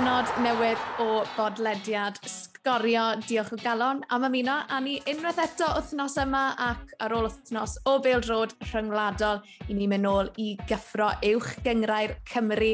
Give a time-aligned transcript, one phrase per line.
[0.00, 3.02] bennod newydd o bodlediad Sgorio.
[3.26, 4.54] Diolch o galon am ymuno.
[4.72, 9.76] A ni unwaith eto wythnos yma ac ar ôl wythnos o Bail Road rhyngwladol, i
[9.76, 12.70] ni mynd nôl i gyffro uwch gyngrair Cymru.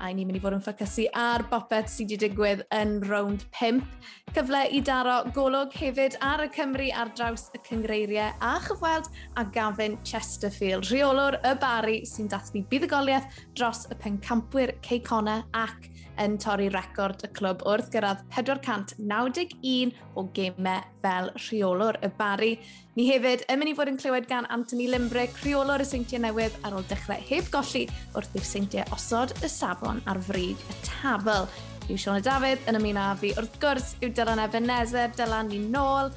[0.00, 3.44] A i ni mynd i fod yn ffocysu ar bopeth sydd wedi digwydd yn rownd
[3.58, 3.84] 5.
[4.32, 9.44] Cyfle i daro golwg hefyd ar y Cymru ar draws y cyngreiriau a chyfweld a
[9.44, 15.89] Gavin Chesterfield, rheolwr y bari sy'n dathlu buddugoliaeth dros y pencampwyr Ceicona ac
[16.20, 22.50] yn torri record y clwb wrth gyrraedd 491 o gemau fel rheolwr y bari.
[22.98, 26.56] Ni hefyd yn mynd i fod yn clywed gan Anthony Limbrick, rheolwr y seintiau newydd
[26.66, 27.86] ar ôl dechrau heb golli
[28.18, 31.46] wrth i'r seintiau osod y safon ar frig y tabl.
[31.90, 33.32] Yw Siona Dafydd yn ymuno â fi.
[33.38, 36.12] Wrth gwrs, yw Dylan Ebenezer, Dylan ni nôl.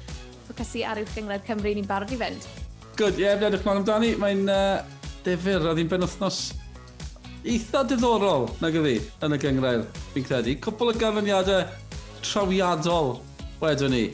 [0.48, 2.50] Ffocysu ar uwch gyngled Cymru, ni'n barod i fynd.
[2.94, 4.12] Good, ie, yeah, edrych mlaen amdani.
[4.20, 4.84] Mae'n uh,
[5.26, 6.44] defyr, oedd hi'n benwthnos
[7.44, 10.56] eitha diddorol, na gyfi yn y gyngrair, fi'n credu.
[10.64, 11.64] Cwpl o gyfyniadau
[12.24, 13.18] trawiadol
[13.60, 14.04] wedyn ni.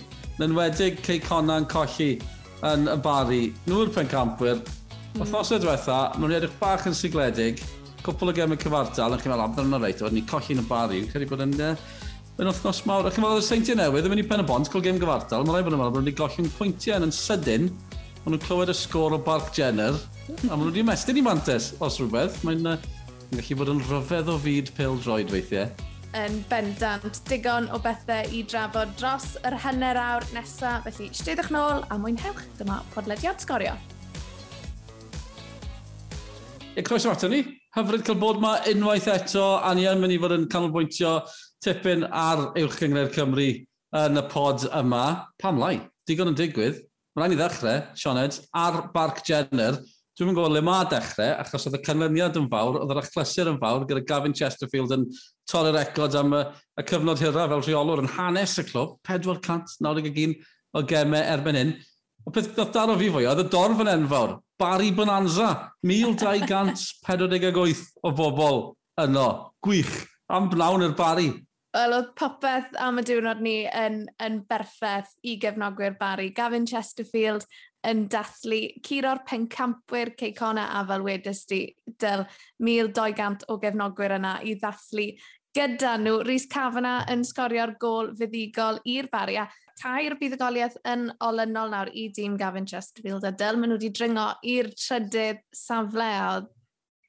[0.40, 2.14] Yn wedig Cei Cona'n colli
[2.66, 3.42] yn y bari.
[3.68, 4.60] Nhw'r pencampwyr.
[4.60, 5.22] Mm.
[5.24, 7.62] Othnosau diwetha, maen nhw'n edrych bach yn sigledig.
[8.04, 10.24] Cwpl o gemau cyfartal, yn chi'n meddwl, amdano nhw'n reit, oedden ni
[10.56, 11.02] yn y bari.
[11.04, 11.56] Fi'n credu bod yn,
[12.40, 13.10] yn othnos mawr.
[13.10, 15.44] Ac yn meddwl, y seintiau newydd, yn mynd i pen y bont, col gem gyfartal.
[15.44, 17.68] Mae'n rhaid bod yn meddwl, bod nhw'n golli'n pwyntiau yn sydyn.
[18.24, 19.98] Maen nhw'n clywed y sgôr o Bark Jenner.
[20.30, 22.40] A maen nhw wedi mestyn i mantes, os rhywbeth.
[22.48, 22.78] Mae'n uh,
[23.30, 25.68] Yn gallu bod yn rhyfedd o fyd pil droed weithiau.
[26.18, 31.84] Yn bendant, digon o bethau i drafod dros yr hanner awr nesaf, felly stedwch nôl
[31.86, 33.76] a mwynhewch dyma podlediad sgorio.
[36.74, 37.44] E, croeso ato ni.
[37.76, 39.46] Hyfryd cael bod yma unwaith eto.
[39.62, 41.20] A ni yn mynd i fod yn canolbwyntio
[41.62, 43.46] tipyn ar Uwch Cyngred Cymru
[44.02, 45.04] yn y pod yma.
[45.38, 45.76] Pam lai?
[46.10, 46.82] Digon yn digwydd.
[47.14, 49.78] Mae'n rhaid i ddechrau, Sioned, ar Barc Jenner
[50.20, 53.56] Dwi'n gwybod le mae dechrau, achos oedd y canlyniad yn fawr, oedd yr achlysur yn
[53.62, 55.06] fawr, gyda Gavin Chesterfield yn
[55.48, 56.42] torri'r record am y,
[56.76, 60.36] y cyfnod hyrra fel rheolwr yn hanes y clwb, 491
[60.76, 61.72] o gemau erbyn hyn.
[62.28, 68.12] O beth oedd daro fi fwy, oedd y dorf yn enfawr, Barry Bonanza, 1248 o
[68.20, 69.28] bobl yno,
[69.64, 71.30] gwych, am blawn yr Barry.
[71.70, 76.28] Wel, oedd popeth am y diwrnod ni yn, yn berffaith i gefnogwyr Barry.
[76.34, 77.46] Gavin Chesterfield
[77.88, 81.62] yn dathlu curo'r pencampwyr Ceicona a fel wedys di,
[82.00, 82.26] dyl
[82.60, 85.06] 1200 o gefnogwyr yna i ddathlu
[85.56, 86.20] gyda nhw.
[86.26, 89.48] Rhys Cafana yn sgorio'r gol fuddigol i'r baria.
[89.80, 94.26] Tair buddugoliaeth yn olynol nawr i dîm Gavin Chesterfield a dyl maen nhw wedi dringo
[94.46, 96.32] i'r trydydd safle a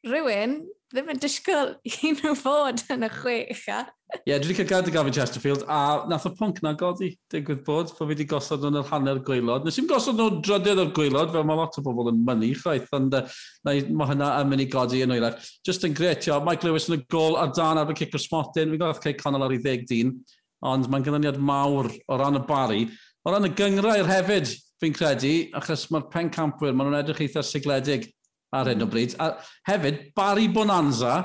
[0.07, 3.67] rhywun ddim yn disgwyl i nhw fod yn y chwech.
[3.72, 7.13] Ie, yeah, dwi wedi cael gael dy Gavin Chesterfield, a nath y pwnc na godi,
[7.31, 9.63] digwydd bod, fod fi wedi gosod nhw'n yr hanner gweilod.
[9.63, 12.91] Nes i'n gosod nhw'n drydydd o'r gweilod, fel mae lot o bobl yn mynnu, chwaith,
[12.97, 13.23] ond uh,
[13.63, 15.39] mae hynna yn mynd i godi yn oerach.
[15.67, 18.25] Just yn gret, yo, Mike Lewis yn y gol ar dan ar y cic o'r
[18.25, 20.18] smotyn, fi'n gael cael canol ar ei ddeg dyn,
[20.68, 22.89] ond mae'n gynnyniad mawr o ran y bari.
[23.23, 24.51] O ran y gyngrair hefyd,
[24.83, 28.12] fi'n credu, achos mae'r pen campwyr, maen nhw'n edrych eitha sigledig
[28.56, 28.91] ar hyn o mhm.
[28.94, 29.16] bryd.
[29.19, 29.34] A
[29.69, 31.16] hefyd, Barry Bonanza,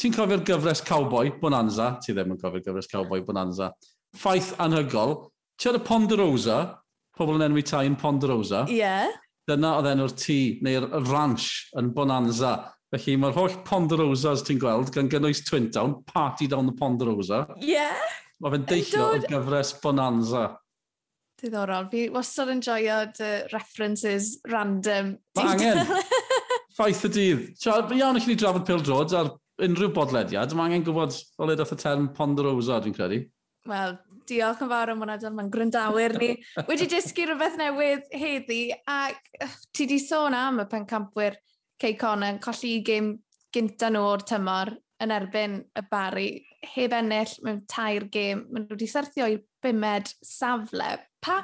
[0.00, 3.70] ti'n cofio'r gyfres Cowboy Bonanza, ti ddim yn cofio'r gyfres Cowboy Bonanza,
[4.16, 5.16] ffaith anhygol,
[5.56, 6.58] ti oedd y Ponderosa,
[7.16, 8.66] pobl yn enwi tai yn Ponderosa.
[8.70, 8.80] Ie.
[8.82, 9.12] Yeah.
[9.46, 12.56] Dyna oedd enw'r tŷ, neu'r ranch yn Bonanza.
[12.92, 17.44] Felly mae'r holl Ponderosas ti'n gweld, gan gynnwys Twintown, Party Down the Ponderosa.
[17.60, 17.74] Ie.
[17.76, 18.14] Yeah.
[18.42, 20.48] Mae fe'n deillio o'r gyfres Bonanza.
[21.40, 21.88] Diddorol.
[21.92, 25.14] Fi wastad yn joio uh, references random.
[25.36, 25.82] Mae angen.
[26.76, 27.44] Ffaith y dydd.
[27.96, 29.30] Iawn eich ni drafod Pil Drods ar
[29.64, 30.52] unrhyw bodlediad.
[30.52, 33.22] Mae angen gwybod o le dath y term Ponderosa, dwi'n credu.
[33.66, 33.94] Wel,
[34.28, 36.28] diolch yn fawr am hwnna, dyna mae'n gryndawyr ni.
[36.68, 38.60] Wedi dysgu rhywbeth newydd heddi,
[38.92, 39.16] ac
[39.72, 41.38] ti di sôn am y pencampwyr
[41.80, 43.14] Cei Conan, colli i gym
[43.56, 44.74] gynta nhw o'r tymor,
[45.04, 46.28] yn erbyn y bari
[46.74, 48.46] heb ennill mewn tair gêm.
[48.50, 50.94] Maen nhw wedi syrthio i'r bimed safle.
[51.24, 51.40] Pa,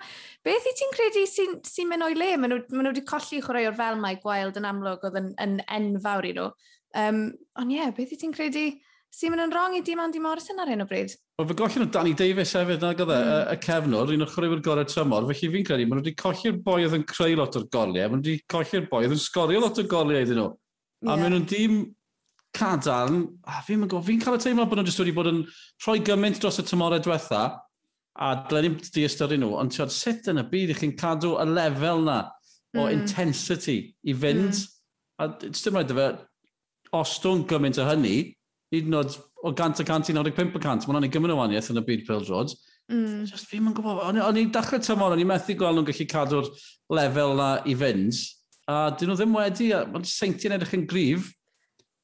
[0.47, 2.31] beth i ti'n credu sy'n sy, mynd o'i le?
[2.39, 5.35] Maen nhw, maen nhw wedi colli chwarae o'r fel mae gweld yn amlwg oedd yn,
[5.43, 6.49] yn enfawr i nhw.
[7.03, 7.27] Um,
[7.61, 8.71] ond ie, yeah, beth i ti'n credu
[9.13, 11.13] sy'n mynd yn rong i dim Andy Morrison ar hyn o bryd?
[11.37, 13.29] Wel, fe gollin nhw Danny Davies hefyd, na gydde, mm.
[13.29, 13.51] y, hmm.
[13.53, 16.79] y cefnod, un o'r chwaraewyr gorau tymor, felly fi'n credu, maen nhw wedi colli'r boi
[16.87, 19.81] oedd yn creu lot o'r goliau, maen nhw wedi colli'r boi oedd yn sgorio lot
[19.83, 20.49] o'r goliau iddyn nhw.
[21.03, 21.21] A yeah.
[21.21, 21.77] maen nhw'n dim
[22.63, 25.43] cadarn, a fi'n mynd fi'n cael y teimlo bod nhw'n jyst wedi bod yn
[25.85, 27.43] rhoi gymaint dros y tymorau diwetha,
[28.13, 31.35] a dylen ni'n di ystyru nhw, ond ti'n sut yn y byd i chi'n cadw
[31.43, 32.19] y lefel na
[32.77, 32.93] o mm.
[32.95, 35.25] intensity i fynd, mm.
[35.25, 36.11] a dim rhaid e fe,
[37.03, 38.17] os dwi'n gymaint o hynny,
[38.73, 41.83] hyd yn oed o gant a cant i 95%, mae'n anodd gymryd o waniaeth yn
[41.83, 42.61] y byd Pil George,
[42.91, 43.25] Mm.
[43.31, 44.01] Just fi'n mynd gwybod.
[44.05, 46.49] O'n, on i'n dechrau tymor, o'n i'n methu gweld nhw'n gallu cadw'r
[46.93, 48.19] lefel na i fynd.
[48.71, 51.31] A dyn nhw ddim wedi, mae'n seintiau'n edrych yn grif.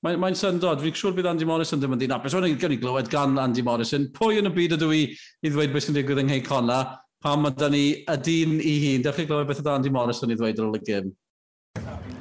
[0.07, 2.37] Mae'n mae syndod, fi'n siŵr bydd Andy Morrison ddim yn dyn apus.
[2.39, 5.89] Wna'n gyrru glywed gan Andy Morrison, pwy yn y byd ydw i i ddweud beth
[5.89, 6.77] sy'n digwydd yng Ngheicona,
[7.25, 9.07] pam ydy ni y dyn i hun.
[9.07, 11.17] Dewch chi glywed beth ydy Andy Morrison i ddweud ar y gym.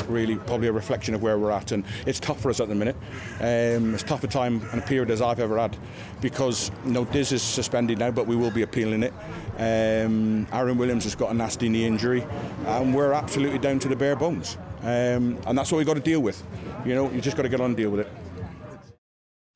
[0.09, 1.71] really probably a reflection of where we're at.
[1.71, 2.95] And it's tough for us at the minute.
[3.39, 5.77] Um, it's tougher time and a period as I've ever had
[6.21, 9.13] because you no know, Diz is suspended now, but we will be appealing it.
[9.57, 12.25] Um, Aaron Williams has got a nasty knee injury,
[12.65, 14.57] and we're absolutely down to the bare bones.
[14.81, 16.41] Um, and that's all you've got to deal with.
[16.85, 18.07] You know, you just got to get on and deal with it.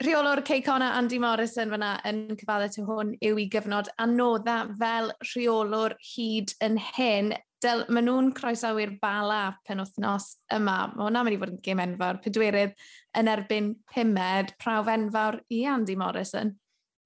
[0.02, 5.94] Rheolwr Ceicona Andy Morrison fyna yn cyfadde tu hwn yw i gyfnod anodda fel rheolwr
[6.02, 7.30] hyd yn hyn.
[7.62, 10.80] Del, maen nhw'n croesawu'r bala pen wythnos yma.
[10.96, 12.18] Mae hwnna'n mynd i fod yn gym enfawr.
[12.24, 12.74] Pedwerydd
[13.22, 14.56] yn erbyn pumed.
[14.64, 16.56] Prawf enfawr i Andy Morrison.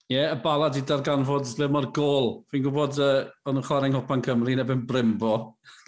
[0.06, 2.28] Ie, yeah, y bala di darganfod le mae'r gol.
[2.54, 5.32] Fi'n gwybod uh, o'n yn chwarae Nghopban Cymru yn efo'n Brymbo.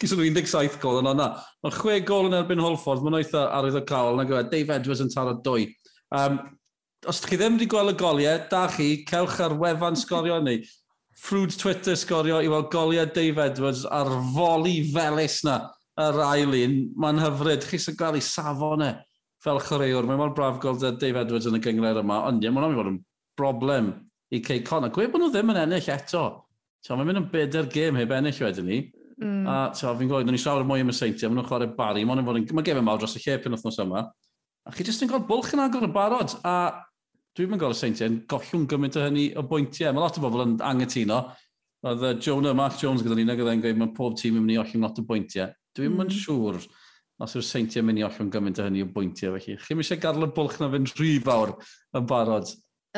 [0.00, 1.28] Gysa nhw 17 gol yn o'na.
[1.62, 4.18] Mae chwe gol yn erbyn Holford, mae'n eitha arwydd o cael.
[4.18, 4.50] Na gwybod, e?
[4.56, 5.68] Dave Edwards yn taro dwy.
[6.18, 6.40] Um,
[7.06, 10.56] os chi ddim wedi gweld y goliau, da chi, cewch ar wefan sgorio ni.
[11.22, 15.60] Ffrwd Twitter sgorio i weld goliau Dave Edwards ar foli felus na
[16.08, 16.76] yr ail un.
[16.98, 18.90] Mae'n hyfryd, chi sy'n gael ei safon e
[19.46, 20.10] fel chwaraewr.
[20.10, 22.94] Mae'n mor braf gweld Dave Edwards yn y gyngred yma, ond ie, mae'n am fod
[22.96, 23.00] yn
[23.38, 23.94] broblem
[24.34, 24.92] i Cey Connor.
[24.94, 26.24] Gwe bod nhw ddim yn ennill eto.
[26.84, 28.80] So, mae'n mynd yn bedair gêm heb ennill wedyn ni.
[29.18, 29.46] Mm.
[29.50, 32.04] A so, fi'n gweud, ni llawer mwy am y seintiau, maen nhw'n chwarae bari.
[32.06, 32.46] Mae'n fod yn...
[32.54, 34.04] Mae gefn e mawr dros y lle pen wythnos yma.
[34.68, 36.36] A chi jyst yn gweld bwlch yn agor y barod.
[36.46, 36.54] A
[37.38, 39.94] dwi'n mynd gweld y seintiau yn gollwng gymaint o hynny o bwyntiau.
[39.96, 41.22] Mae lot o bobl yn angytuno.
[41.88, 44.44] Oedd uh, Jonah, Mark Jones gyda ni, nag oedd e'n gweud, mae pob tîm yn
[44.44, 45.50] mynd i ollwng lot o bwyntiau.
[45.78, 46.00] Dwi'n mm.
[46.02, 46.62] mynd siŵr
[47.22, 49.58] os yw'r seintiau mynd i ollwng gymaint o hynny o bwyntiau felly.
[49.62, 51.54] Chi'n eisiau gadw y bwlch na fynd rhy fawr
[51.98, 52.50] yn barod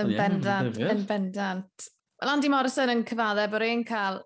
[0.03, 1.89] Yn bendant, yn bendant.
[2.21, 4.21] Andy Morrison yn cyfadde bod e'n cael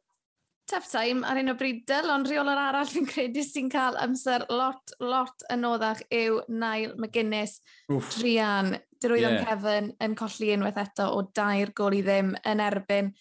[0.71, 4.95] tough time ar un o bridel, ond rheolwr arall fi'n credu sy'n cael amser lot,
[5.01, 7.59] lot yn oddach yw Nail McGuinness,
[7.93, 8.15] Oof.
[8.17, 8.73] Drian,
[9.03, 9.49] dirwyddo'n yeah.
[9.49, 13.13] Kevin yn colli unwaith eto o dair gol i ddim yn erbyn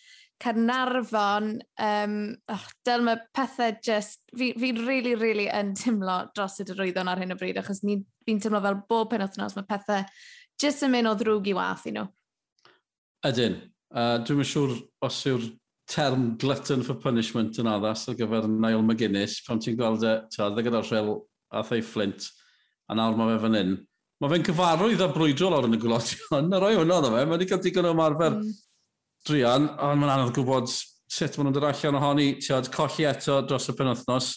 [0.44, 1.54] Cernarfon.
[1.80, 2.16] Um,
[2.52, 7.22] oh, dyl mae pethau just, fi'n fi really, really yn timlo dros y dyrwyddon ar
[7.22, 10.04] hyn o bryd, achos fi'n teimlo fel bob penwthnos mae pethau
[10.60, 12.08] just yn mynd o ddrwg i wath i you nhw.
[12.08, 12.20] Know.
[13.24, 13.60] Ydyn.
[13.94, 14.72] Uh, Dwi'n yn siŵr
[15.06, 15.44] os yw'r
[15.90, 20.50] term glutton for punishment yn addas ar gyfer Niall McGuinness, pan ti'n gweld e, ta,
[20.56, 21.12] gyda'r rhel
[21.54, 22.30] a thei Flint,
[22.90, 23.75] a nawr mae fe fan hyn.
[24.24, 27.36] Mae fe'n cyfarwydd a brwydro lawr yn y gwlodion, a roi hwnna dda fe, mae
[27.36, 28.50] wedi cael digon o marfer mm.
[29.30, 33.69] drian, ond mae'n anodd gwybod sut maen nhw'n dod allan ohoni, ti'n colli eto dros
[33.69, 34.31] y penwthnos,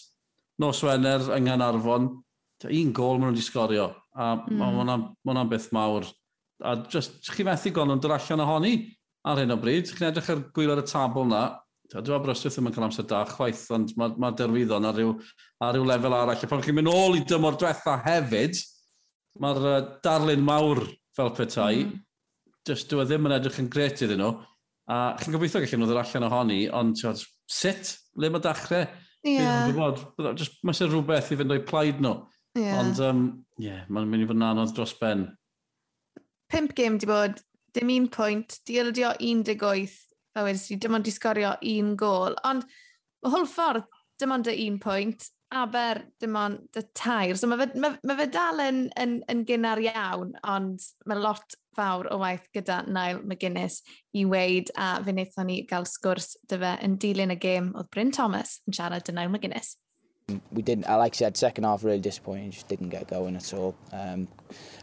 [0.61, 2.07] nos Wener yng Nghanarfon,
[2.67, 4.61] un gol maen nhw'n disgorio, a mm.
[4.61, 6.07] mae hwnna'n ma beth mawr
[6.63, 8.75] a just, chi methu golwm dod allan ohoni
[9.27, 9.91] ar hyn o bryd.
[9.91, 11.45] Chi'n edrych ar gwyl ar y tabl na,
[11.87, 15.13] Dwi'n meddwl Aberystwyth ddim yn cael amser da chwaith, ond mae, mae derwyddon ar ryw,
[15.63, 16.35] ar ryw lefel arall.
[16.35, 18.59] A pan chi'n mynd ôl i dymor diwetha hefyd,
[19.39, 20.81] mae'r uh, darlun mawr
[21.15, 21.93] fel petai, mm-hmm.
[21.95, 22.57] mm.
[22.67, 24.33] just dwi e ddim yn edrych yn gret iddyn nhw.
[24.91, 27.93] A chi'n gobeithio gallu nhw ddod allan ohoni, ond tiwod, sut?
[28.19, 28.83] Le mae dachrau?
[29.23, 29.69] Yeah.
[29.69, 30.03] Gwybod,
[30.41, 32.17] just, mae sy'n rhywbeth i fynd o'i plaid nhw.
[32.59, 32.81] Yeah.
[32.81, 33.23] Ond, um,
[33.63, 35.29] yeah, mae'n mynd i fod yn anodd dros ben
[36.51, 37.41] pimp gêm di bod,
[37.75, 39.95] dim un pwynt, di yldio 18,
[40.37, 42.37] a wedyn si, dim ond di sgorio un gol.
[42.47, 43.87] Ond y hwl ffordd,
[44.21, 47.37] dim ond y un pwynt, Aber dim ond y tair.
[47.39, 51.55] So mae fe, ma, ma fe dal yn, yn, yn gynnar iawn, ond mae lot
[51.77, 53.79] fawr o waith gyda Nail McGuinness
[54.17, 57.91] i weid a fe wnaethon ni gael sgwrs dy fe yn dilyn y gêm oedd
[57.95, 59.77] Bryn Thomas yn siarad dy Nail McGuinness.
[60.51, 63.73] We didn't, like I said, second half really disappointing, just didn't get going at all.
[63.93, 64.27] Um,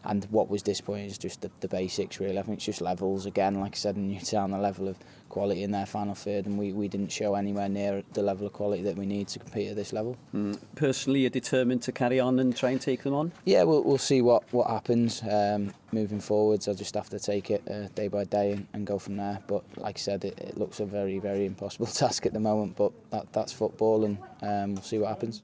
[0.04, 2.38] And what was disappointing is just the, the basics, really.
[2.38, 3.60] I think it's just levels again.
[3.60, 4.96] Like I said in Newtown, the level of
[5.28, 8.52] quality in their final third, and we, we didn't show anywhere near the level of
[8.52, 10.16] quality that we need to compete at this level.
[10.32, 10.58] Mm.
[10.76, 13.32] Personally, you're determined to carry on and try and take them on?
[13.44, 16.68] Yeah, we'll, we'll see what, what happens um, moving forwards.
[16.68, 19.40] I'll just have to take it uh, day by day and, and go from there.
[19.48, 22.76] But like I said, it, it looks a very, very impossible task at the moment,
[22.76, 25.42] but that, that's football, and um, we'll see what happens.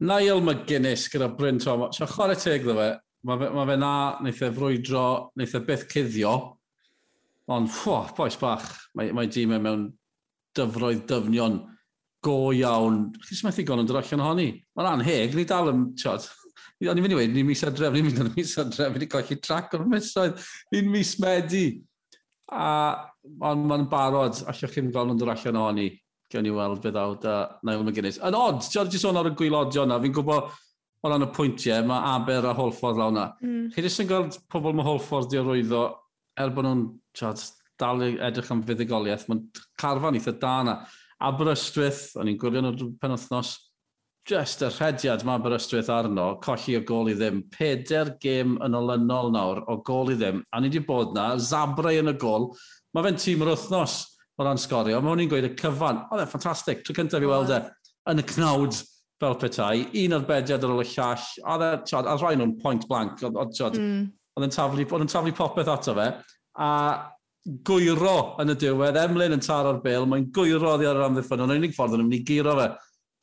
[0.00, 1.96] Niall McGuinness gyda Bryn Thomas.
[1.96, 2.88] So chwarae teg ddo fe,
[3.24, 6.34] mae fe, ma fe na, wnaeth e frwydro, wnaeth e byth cuddio.
[7.48, 8.66] Ond, ffwa, boes bach,
[8.98, 9.86] mae, mae dîm e mewn
[10.56, 11.62] dyfroedd dyfnion
[12.26, 13.06] go iawn.
[13.24, 14.48] Chys methu gon yn dod allan ohoni.
[14.76, 16.26] Mae'n anheg, ni dal yn, tiod,
[16.84, 19.40] o'n i'n mynd i wedi, ni'n mis adref, ni'n mynd i'n mis adref, ni'n colli
[19.40, 20.42] trac o'r misoedd,
[20.74, 21.68] ni'n mis medu.
[22.52, 22.66] A,
[23.48, 25.88] ond mae'n barod, allwch chi'n gweld yn dod allan ohoni.
[26.32, 28.18] Gewn ni weld beth awd a Niall McGuinness.
[28.26, 30.48] Yn odd, ti'n just sôn ar y gwylodio yna, fi'n gwybod
[31.06, 33.26] o ran y pwyntiau, mae Aber a Holford law yna.
[33.44, 33.68] Mm.
[33.74, 35.84] Chi jyst yn gweld pobl mae Holford di arwyddo,
[36.40, 36.82] er bod nhw'n
[37.78, 39.44] dal edrych am fuddigoliaeth, mae'n
[39.78, 40.74] carfan eitha da yna.
[41.28, 43.54] Aberystwyth, o'n i'n gwylio nhw penwthnos,
[44.26, 47.44] just y rhediad mae Aberystwyth arno, colli o gol i ddim.
[47.54, 52.02] Peder gêm yn olynol nawr o gol i ddim, a ni wedi bod na, Zabrau
[52.02, 52.50] yn y gol,
[52.96, 54.00] mae fe'n tîm yr wythnos
[54.36, 55.00] o ran sgorio.
[55.00, 56.02] Mae hwn gweud y cyfan.
[56.10, 56.84] Oedd e'n ffantastig.
[56.84, 57.60] Tro cyntaf i weld e
[58.12, 58.78] yn y cnawd
[59.20, 59.86] fel petai.
[60.04, 61.26] Un o'r bediad ar ôl y llall.
[61.54, 63.22] Oedd e, tiod, a rhai nhw'n point blank.
[63.24, 64.08] Oedd hmm.
[64.42, 66.08] e'n taflu, taflu, popeth ato fe.
[66.60, 66.70] A
[67.66, 69.00] gwyro yn y diwedd.
[69.00, 70.08] Emlyn yn taro'r bil.
[70.10, 71.46] Mae'n gwyro oddi ar yr amddiffyn.
[71.46, 72.68] Ond unig ffordd yn mynd i giro fe,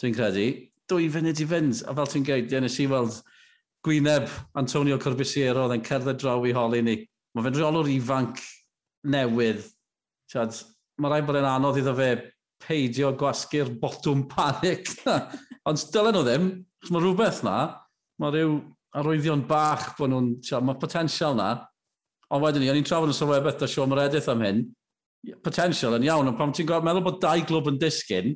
[0.02, 0.50] dwi'n credu.
[0.90, 1.86] Dwy funud i fynd.
[1.86, 3.22] A fel ti'n gweud, dyn nes i weld
[3.84, 4.30] gwyneb
[4.60, 6.98] Antonio Corbusiero oedd e'n cerdded draw i holi ni.
[7.36, 8.42] Mae fe'n reolwr ifanc
[9.12, 9.66] newydd.
[10.32, 10.56] Tiad,
[11.02, 12.12] mae rhaid bod yn anodd iddo fe
[12.64, 14.92] peidio gwasgu'r botwm panic.
[15.68, 16.48] Ond dylen nhw ddim,
[16.84, 17.58] chos mae rhywbeth na,
[18.22, 18.56] mae rhyw
[19.00, 20.32] arwyddion bach bod nhw'n,
[20.68, 21.52] mae potensial na.
[22.34, 24.64] Ond wedyn ni, o'n i'n trafod yn sylwebeth da Sean Meredith am hyn,
[25.46, 28.34] potensial yn iawn, ond pam ti'n meddwl bod dau glwb yn disgyn,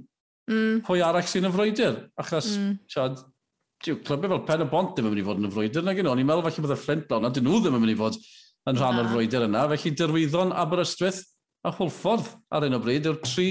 [0.49, 0.83] mm.
[0.87, 1.97] pwy arall sy'n y frwydr?
[2.21, 2.75] Achos, mm.
[2.93, 3.23] siad,
[3.83, 5.85] diw, clybau e fel Pen y Bont ddim yn mynd i fod yn y frwydr,
[5.85, 6.15] nag yno, e?
[6.15, 8.19] o'n i'n meddwl falle bod y Flintblawn, a dyn nhw ddim yn mynd i fod
[8.67, 11.23] yn rhan o'r frwydr yna, felly dyrwyddon Aberystwyth,
[11.65, 13.49] a Hwlffordd ar un o bryd yw'r tri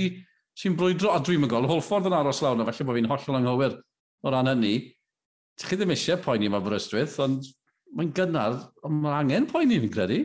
[0.57, 3.77] sy'n brwydro, a dwi'n gol, Hwlffordd yn aros lawr felly bod fi'n hollol anghywir
[4.23, 4.77] o ran hynny.
[5.57, 7.45] Ti'n chi ddim eisiau poeni yma Brystwyth, ond
[7.97, 10.25] mae'n gynnar, ond mae angen poeni fi'n credu.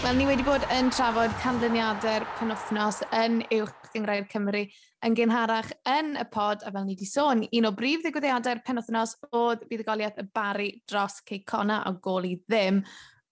[0.00, 4.62] Wel, ni wedi bod yn trafod canlyniadau'r penwthnos yn uwch gyngrau'r Cymru
[5.04, 9.12] yn gynharach yn y pod, a fel ni wedi sôn, un o brif ddigwyddiadau'r penwthnos
[9.36, 12.80] oedd buddugoliaeth y bari dros Ceicona o gol i ddim,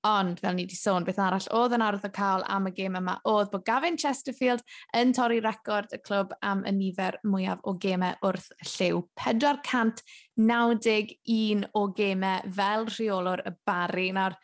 [0.09, 2.95] Ond, fel ni wedi sôn, beth arall oedd yn arwydd o cael am y gêm
[2.97, 4.63] yma oedd bod Gavin Chesterfield
[4.97, 9.03] yn torri record y clwb am y nifer mwyaf o gemau wrth lliw.
[9.25, 14.07] 491 o gemau fel rheolwr y bari.
[14.17, 14.35] Nawr,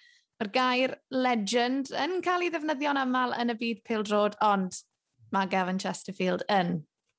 [0.41, 4.71] mae'r gair legend yn cael ei ddefnyddio'n aml yn y byd pildrod, ond
[5.33, 6.69] mae Gavin Chesterfield yn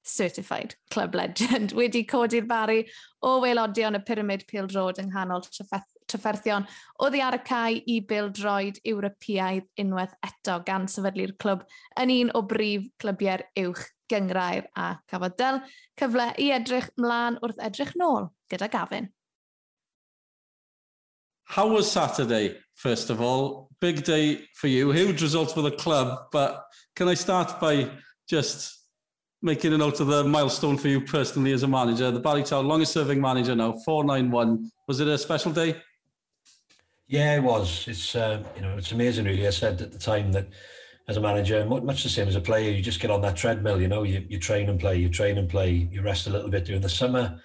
[0.06, 2.86] certified club legend wedi codi'r bari
[3.26, 5.42] o weilodion y pyramid pildrod yng nghanol
[6.12, 6.68] trafferthion,
[7.02, 11.66] oedd hi ar y cae i bildroed Ewropeaidd unwaith eto gan sefydlu'r clwb
[12.02, 15.62] yn un o brif clybiau'r uwch gyngrair a cafodd del
[16.00, 19.10] cyfle i edrych mlaen wrth edrych nôl gyda Gavin.
[21.46, 23.70] How was Saturday, first of all?
[23.80, 24.92] Big day for you.
[24.92, 26.64] Huge results for the club, but
[26.96, 27.90] can I start by
[28.28, 28.82] just
[29.42, 32.10] making a note of the milestone for you personally as a manager?
[32.10, 34.72] The Ballytown longest serving manager now, 491.
[34.88, 35.76] Was it a special day?
[37.08, 37.88] Yeah, it was.
[37.88, 39.26] It's uh, you know it's amazing.
[39.26, 40.48] Really, I said at the time that
[41.08, 43.80] as a manager, much the same as a player, you just get on that treadmill.
[43.80, 46.50] You know, you, you train and play, you train and play, you rest a little
[46.50, 47.40] bit during the summer,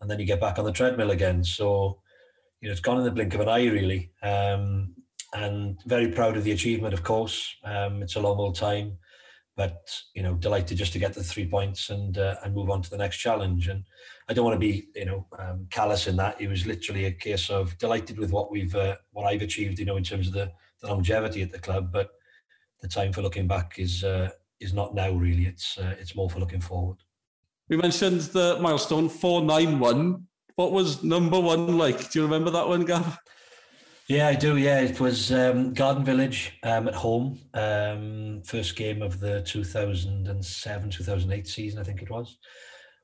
[0.00, 1.42] and then you get back on the treadmill again.
[1.42, 2.00] So,
[2.60, 4.12] you know, it's gone in the blink of an eye, really.
[4.22, 4.94] Um,
[5.34, 7.52] and very proud of the achievement, of course.
[7.64, 8.96] Um, it's a long old time,
[9.60, 12.80] but you know, delighted just to get the three points and uh, and move on
[12.80, 13.68] to the next challenge.
[13.68, 13.84] And
[14.26, 16.40] I don't want to be, you know, um, callous in that.
[16.40, 19.84] It was literally a case of delighted with what we've, uh, what I've achieved, you
[19.84, 20.50] know, in terms of the,
[20.80, 21.92] the longevity at the club.
[21.92, 22.08] But
[22.80, 25.44] the time for looking back is uh, is not now really.
[25.44, 26.96] It's uh, it's more for looking forward.
[27.68, 30.26] We mentioned the milestone 491.
[30.54, 32.10] What was number one like?
[32.10, 33.18] Do you remember that one, Gav?
[34.10, 34.56] Yeah, I do.
[34.56, 37.38] Yeah, it was um, Garden Village um, at home.
[37.54, 42.38] Um, first game of the 2007 2008 season, I think it was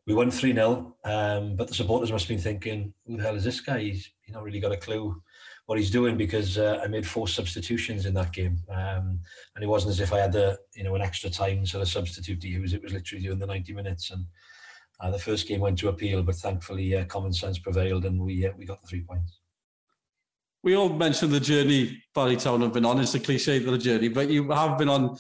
[0.06, 3.34] we won 3 0, um, but the supporters must have been thinking, who the hell
[3.36, 3.80] is this guy?
[3.80, 5.20] He's you not really got a clue
[5.66, 8.58] what he's doing because uh, I made four substitutions in that game.
[8.68, 9.20] Um,
[9.54, 11.88] and it wasn't as if I had the, you know, an extra time sort of
[11.88, 12.72] substitute to use.
[12.72, 14.12] It was literally doing the 90 minutes.
[14.12, 14.26] And
[15.00, 18.46] uh, the first game went to appeal, but thankfully uh, common sense prevailed and we,
[18.46, 19.40] uh, we got the three points.
[20.66, 22.98] We all mentioned the journey Town have been on.
[22.98, 25.16] It's a cliche of the journey, but you have been on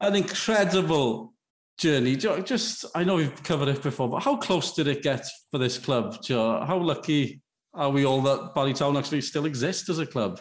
[0.00, 1.34] an incredible
[1.80, 2.14] journey.
[2.14, 5.78] Just, I know we've covered it before, but how close did it get for this
[5.78, 6.22] club?
[6.22, 6.64] Joe?
[6.64, 7.42] How lucky
[7.74, 10.40] are we all that Ballytown actually still exists as a club?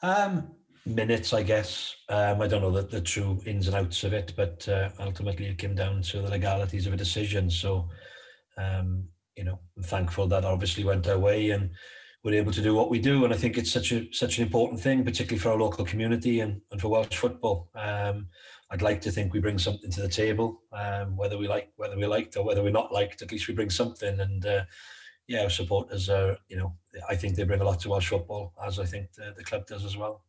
[0.00, 0.52] Um,
[0.86, 1.94] minutes, I guess.
[2.08, 5.44] Um, I don't know the, the true ins and outs of it, but uh, ultimately
[5.48, 7.50] it came down to the legalities of a decision.
[7.50, 7.90] So,
[8.56, 9.04] um,
[9.36, 11.68] you know, I'm thankful that obviously went our way and
[12.26, 13.24] we're able to do what we do.
[13.24, 16.40] And I think it's such a such an important thing, particularly for our local community
[16.40, 17.70] and, and for Welsh football.
[17.76, 18.26] Um,
[18.72, 21.96] I'd like to think we bring something to the table, um, whether we like whether
[21.96, 23.22] we liked or whether we're not liked.
[23.22, 24.64] At least we bring something, and uh,
[25.28, 26.74] yeah, our supporters are you know
[27.08, 29.64] I think they bring a lot to Welsh football, as I think the, the club
[29.68, 30.22] does as well.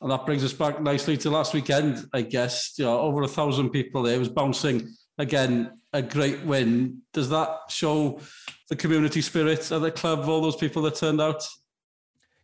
[0.00, 2.72] And that brings us back nicely to last weekend, I guess.
[2.78, 4.16] You know, over a thousand people there.
[4.16, 7.02] It was bouncing again, a great win.
[7.12, 8.20] Does that show
[8.68, 11.46] the community spirit of the club, all those people that turned out?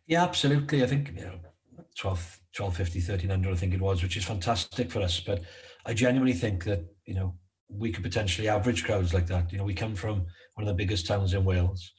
[0.07, 0.83] Yeah, absolutely.
[0.83, 1.39] I think you know,
[1.95, 5.19] 12, 1250, 1300, I think it was, which is fantastic for us.
[5.19, 5.41] But
[5.85, 7.35] I genuinely think that, you know,
[7.69, 9.51] we could potentially average crowds like that.
[9.51, 10.25] You know, we come from
[10.55, 11.91] one of the biggest towns in Wales,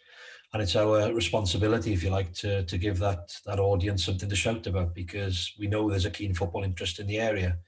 [0.53, 4.37] and it's our responsibility, if you like, to to give that that audience something to
[4.37, 7.59] shout about because we know there's a keen football interest in the area.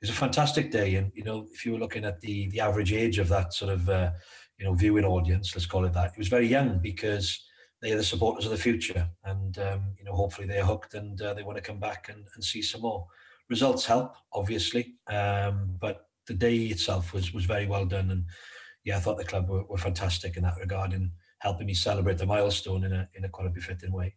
[0.00, 2.92] It's a fantastic day, and you know, if you were looking at the the average
[2.92, 4.10] age of that sort of uh,
[4.58, 7.44] you know viewing audience, let's call it that, it was very young because
[7.82, 11.20] they are the supporters of the future, and um, you know, hopefully they're hooked and
[11.22, 13.06] uh, they want to come back and, and see some more.
[13.48, 18.24] Results help, obviously, um, but the day itself was was very well done, and
[18.84, 22.18] yeah, I thought the club were, were fantastic in that regard in helping me celebrate
[22.18, 24.14] the milestone in a in a quite befitting way.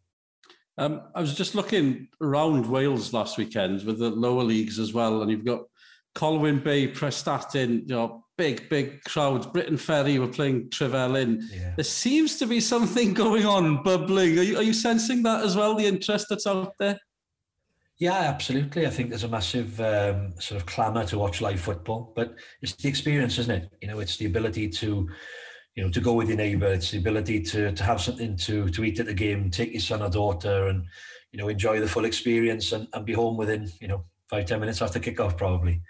[0.77, 5.21] Um, I was just looking around Wales last weekend with the lower leagues as well,
[5.21, 5.61] and you've got
[6.13, 9.45] Colwyn Bay, Prestatyn, you know, big, big crowds.
[9.45, 11.41] Britain Ferry were playing Trevelin.
[11.51, 11.73] Yeah.
[11.75, 14.39] There seems to be something going on, bubbling.
[14.39, 16.99] Are you, are you sensing that as well, the interest that's out there?
[18.01, 18.87] Yeah, absolutely.
[18.87, 22.73] I think there's a massive um, sort of clamour to watch live football, but it's
[22.73, 23.69] the experience, isn't it?
[23.79, 25.07] You know, it's the ability to,
[25.75, 26.65] you know, to go with your neighbour.
[26.65, 29.81] It's the ability to to have something to to eat at the game, take your
[29.81, 30.83] son or daughter, and
[31.31, 34.59] you know, enjoy the full experience and, and be home within you know five ten
[34.59, 35.81] minutes after kickoff probably.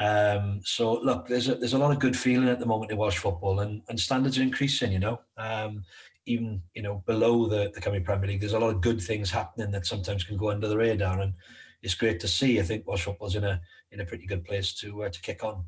[0.00, 2.96] Um, so look, there's a, there's a lot of good feeling at the moment in
[2.96, 4.90] Welsh football, and, and standards are increasing.
[4.90, 5.84] You know, um,
[6.26, 9.30] even you know below the the coming Premier League, there's a lot of good things
[9.30, 11.34] happening that sometimes can go under the radar, and
[11.82, 12.58] it's great to see.
[12.58, 13.60] I think Welsh football's in a
[13.92, 15.64] in a pretty good place to uh, to kick on.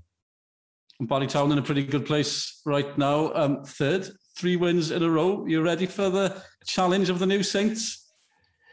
[1.29, 3.33] Town in a pretty good place right now.
[3.35, 5.45] Um, third, three wins in a row.
[5.45, 8.04] You ready for the challenge of the new Saints?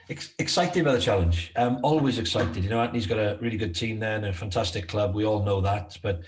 [0.09, 1.51] Excited by the challenge.
[1.55, 2.63] Um, always excited.
[2.63, 5.15] You know, Anthony's got a really good team there and a fantastic club.
[5.15, 6.21] We all know that, but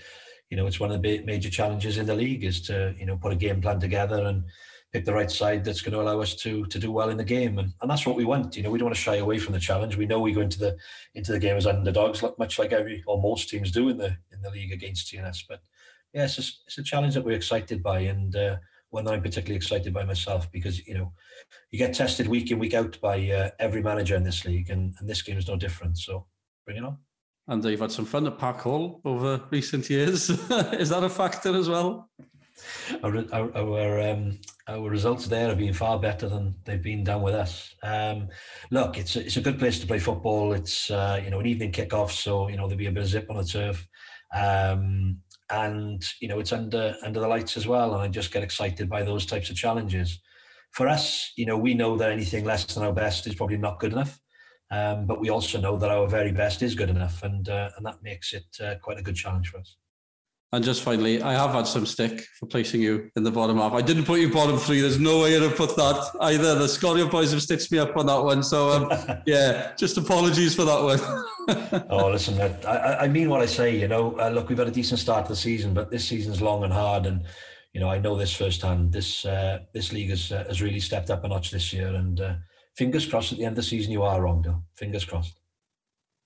[0.50, 3.16] you know, it's one of the major challenges in the league is to you know
[3.16, 4.44] put a game plan together and
[4.92, 7.24] pick the right side that's going to allow us to to do well in the
[7.24, 8.56] game, and, and that's what we want.
[8.56, 9.96] You know, we don't want to shy away from the challenge.
[9.96, 10.76] We know we go into the
[11.14, 14.40] into the game as underdogs, much like every or most teams do in the in
[14.42, 15.44] the league against TNS.
[15.48, 15.60] But
[16.12, 18.56] yeah, it's a, it's a challenge that we're excited by, and uh,
[19.02, 21.12] that I'm particularly excited by myself because you know
[21.70, 24.94] you get tested week in week out by uh, every manager in this league, and,
[24.98, 25.98] and this game is no different.
[25.98, 26.26] So
[26.64, 26.98] bring it on.
[27.48, 30.30] And you've had some fun at Park Hall over recent years.
[30.78, 32.08] is that a factor as well?
[33.02, 37.20] Our, our, our, um, our, results there have been far better than they've been down
[37.20, 37.74] with us.
[37.82, 38.28] Um,
[38.70, 40.52] look, it's a, it's a good place to play football.
[40.52, 43.08] It's uh, you know an evening kickoff, so you know there'll be a bit of
[43.08, 43.86] zip on the turf.
[44.34, 45.18] Um,
[45.62, 48.88] and you know it's under under the lights as well and i just get excited
[48.88, 50.20] by those types of challenges.
[50.72, 53.78] For us you know we know that anything less than our best is probably not
[53.78, 54.18] good enough
[54.70, 57.86] um, but we also know that our very best is good enough and uh, and
[57.86, 59.76] that makes it uh, quite a good challenge for us
[60.54, 63.72] and just finally, I have had some stick for placing you in the bottom half.
[63.72, 64.80] I didn't put you bottom three.
[64.80, 66.54] There's no way I'd have put that either.
[66.54, 68.40] The Scorio boys have stitched me up on that one.
[68.40, 71.86] So, um, yeah, just apologies for that one.
[71.90, 73.76] oh, listen, I, I mean what I say.
[73.76, 76.40] You know, uh, look, we've had a decent start to the season, but this season's
[76.40, 77.06] long and hard.
[77.06, 77.24] And,
[77.72, 78.92] you know, I know this firsthand.
[78.92, 81.88] This uh, this league has, uh, has really stepped up a notch this year.
[81.88, 82.34] And uh,
[82.76, 84.62] fingers crossed at the end of the season you are wrong, Dil.
[84.76, 85.40] Fingers crossed.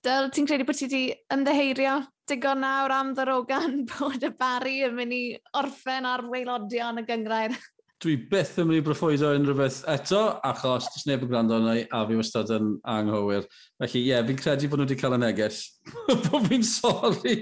[0.09, 1.01] Dyl, ti'n credu bod ti wedi
[1.35, 1.99] ymddeheirio
[2.31, 5.25] digon nawr am ddarogan bod y bari yn mynd i
[5.61, 7.57] orffen ar weilodion y gyngrair?
[8.01, 11.75] Dwi byth yn mynd i broffwydo unrhyw beth eto, achos dys neb yn gwrando arna
[11.77, 13.45] i, a fi wastad yn anghywir.
[13.83, 15.61] Felly, ie, yeah, fi'n credu bod nhw wedi cael y neges.
[16.29, 17.37] bod fi'n sori.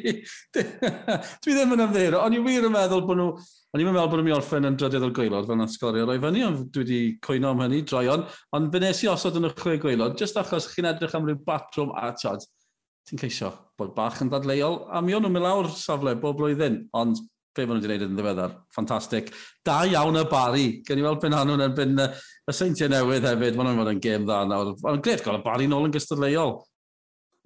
[1.44, 2.24] dwi ddim yn ymddeheirio.
[2.24, 3.30] ond i wir yn meddwl bod nhw...
[3.76, 6.08] Ond i'n meddwl bod nhw'n mynd i orffen yn drydydd o'r gweilod fel na'n sgorio
[6.08, 8.26] roi fyny, ond dwi wedi cwyno am hynny, droion.
[8.56, 11.36] Ond fe nes i osod yn y chwe gweilod, jyst achos chi'n edrych am ryw
[11.44, 12.46] batrwm a tod,
[13.06, 16.84] ti'n ceisio bod bach yn dadleuol, a mi o'n nhw'n mynd lawr safle bob blwyddyn,
[16.96, 17.20] ond
[17.56, 19.28] be maen nhw wedi gwneud yn ddiweddar, ffantastig.
[19.64, 23.70] Da iawn y Bari, gen i weld pen hanw'n erbyn y seintiau newydd hefyd, maen
[23.70, 24.72] nhw'n fod yn gêm dda nawr.
[24.90, 26.58] Ond gred gael y Bari nôl yn gystadleuol.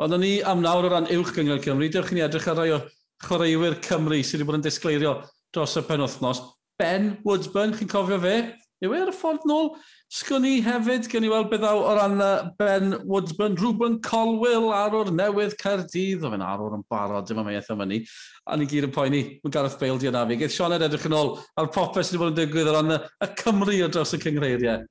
[0.00, 2.58] Ond o'n i am nawr o ran uwch gyngor Cymru, diolch i ni edrych ar
[2.62, 2.80] rai o
[3.26, 5.14] chwaraewyr Cymru sydd wedi bod yn disgleirio
[5.52, 6.40] dros y penwthnos.
[6.80, 8.36] Ben Woodsburn, chi'n cofio fe?
[8.80, 9.74] Yw e ar y ffordd nôl?
[10.10, 12.16] Sgwn i hefyd, gen i weld beth o ran
[12.58, 17.60] Ben Woodburn, Ruben Colwell, arwr newydd Caerdydd, o fe'n arwr yn barod, dim ond mae
[17.60, 17.76] eitha.
[18.50, 20.40] A ni gyd yn poeni, mae Gareth Bale di yna fi.
[20.40, 23.30] Geith Sioned edrych yn ôl ar popeth sydd wedi bod yn digwydd o ran y
[23.38, 24.82] Cymru o dros y cyngreiriau.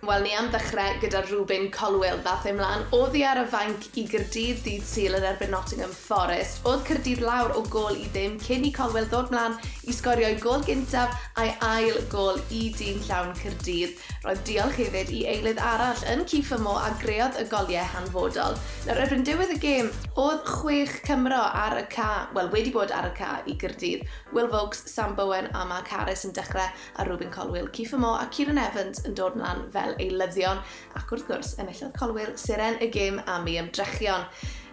[0.00, 2.86] Wel, ni am ddechrau gyda Rwbyn Colwell ddath ei mlaen.
[2.96, 6.62] Oedd hi ar y fainc i Gyrdydd dydd syl yn erbyn Nottingham Forest.
[6.64, 10.38] Oedd Cyrdydd lawr o gol i ddim cyn i Colwell ddod mlaen i sgorio i
[10.40, 14.00] gol gyntaf a'i ail gol i dyn llawn Cyrdydd.
[14.24, 18.56] Roedd diolch hefyd i eilydd arall yn Cif Ymo a greodd y goliau hanfodol.
[18.88, 23.10] Nawr erbyn diwedd y gêm, oedd chwech Cymro ar y ca, wel wedi bod ar
[23.10, 24.08] y ca i Gyrdydd.
[24.32, 28.24] Will Vokes, Sam Bowen a Mark Harris yn dechrau a Rwbyn Colwell, Cif Ymo a
[28.32, 30.62] Kieran Evans yn dod mlaen fel fel ei lyddion
[30.98, 34.26] ac wrth gwrs enillodd colwyl siren y Gym am ei ymdrechion.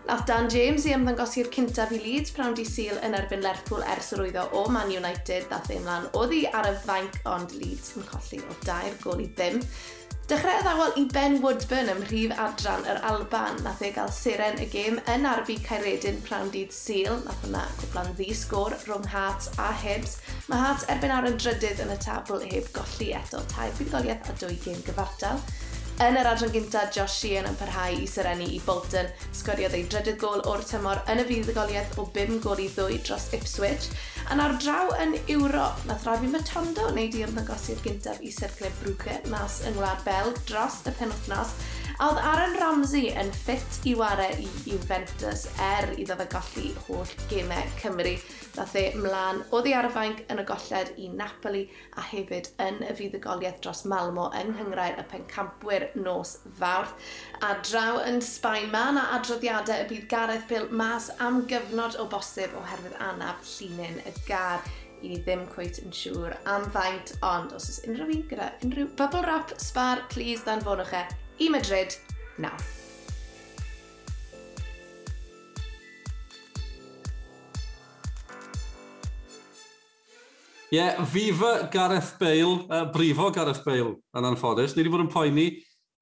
[0.08, 4.14] Nath Dan James i ymddangosi'r cyntaf i Leeds prawn di syl yn erbyn Lerpwl ers
[4.16, 8.08] yr wyddo o Man United ddath ei mlaen ddi ar y fainc ond Leeds yn
[8.08, 9.60] colli o dair gol i ddim.
[10.28, 14.66] Dechrau ddawel i Ben Woodburn ym mhrif adran yr Alban nath ei gael seren y
[14.74, 19.70] gêm yn arbu Caeredin prawn dydd Sil, nath yna gwblan ddi sgôr rhwng Hart a
[19.86, 20.18] Hibs.
[20.52, 24.36] Mae Hart erbyn ar y drydydd yn y tabl heb golli eto tai fuddugoliaeth a
[24.44, 25.40] dwy gêm gyfartal.
[25.98, 29.08] Yn yr adran gynta, Josh Sheehan yn parhau i syrenu i Bolton.
[29.34, 33.26] Sgoriodd ei drydydd gol o'r tymor yn y fuddugoliaeth o 5 gol i ddwy dros
[33.34, 33.88] Ipswich.
[34.30, 39.18] A nawr draw yn Ewrop, nath Rafi Matondo wneud i'r ymddangosiad gyntaf i sercleb Brwge
[39.34, 41.58] mas yng Ngwlad Belg dros y penwthnos
[41.98, 47.14] A oedd Aaron Ramsey yn ffit i ware i Juventus er iddo fe golli holl
[47.32, 48.12] gemau Cymru.
[48.54, 51.64] Dath e mlaen oddi ar y fainc yn y golled i Napoli
[51.98, 56.94] a hefyd yn y fuddugoliaeth dros Malmo yng Nghyngrair y pencampwyr nos fawrth.
[57.42, 62.06] A draw yn Sbaen, mae yna adroddiadau y bydd Gareth Bill mas am gyfnod o
[62.14, 64.62] bosib oherwydd anaf llunin y gar
[65.02, 68.94] i ni ddim cweit yn siŵr am faint, ond os oes unrhyw un gyda unrhyw
[69.02, 71.08] bubble wrap, spar, please, dan fonwch e,
[71.40, 71.98] i Madrid
[72.38, 72.62] nawr.
[80.68, 84.74] Ie, yeah, fifa Gareth Bale, uh, brifo Gareth Bale yn anffodus.
[84.76, 85.46] Ni wedi bod yn poeni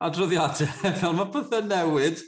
[0.01, 2.23] adroddiadau fel mae pethau newid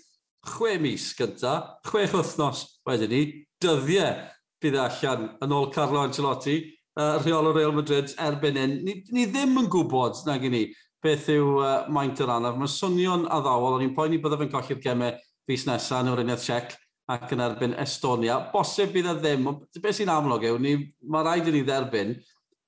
[0.48, 1.56] chwe mis gynta,
[1.89, 3.22] chwech wythnos wedyn ni,
[3.63, 4.28] dyddiau
[4.62, 6.60] bydd e allan yn ôl Carlo Ancelotti,
[7.00, 8.78] uh, rheol o Real Madrid erbyn hyn.
[8.86, 10.63] Ni, ni ddim yn gwybod, nag i ni,
[11.08, 12.58] beth yw uh, maint yr anaf.
[12.60, 15.15] Mae'n swnio'n addawol, o'n i'n poeni byddaf yn colli'r gemau
[15.48, 16.76] fus nesaf yn yr Uniad Czech
[17.08, 18.39] ac yn erbyn Estonia.
[18.52, 19.48] Bosib bydd e ddim,
[19.80, 20.74] beth sy'n amlwg yw, ni,
[21.08, 22.17] mae rhaid i ni dderbyn,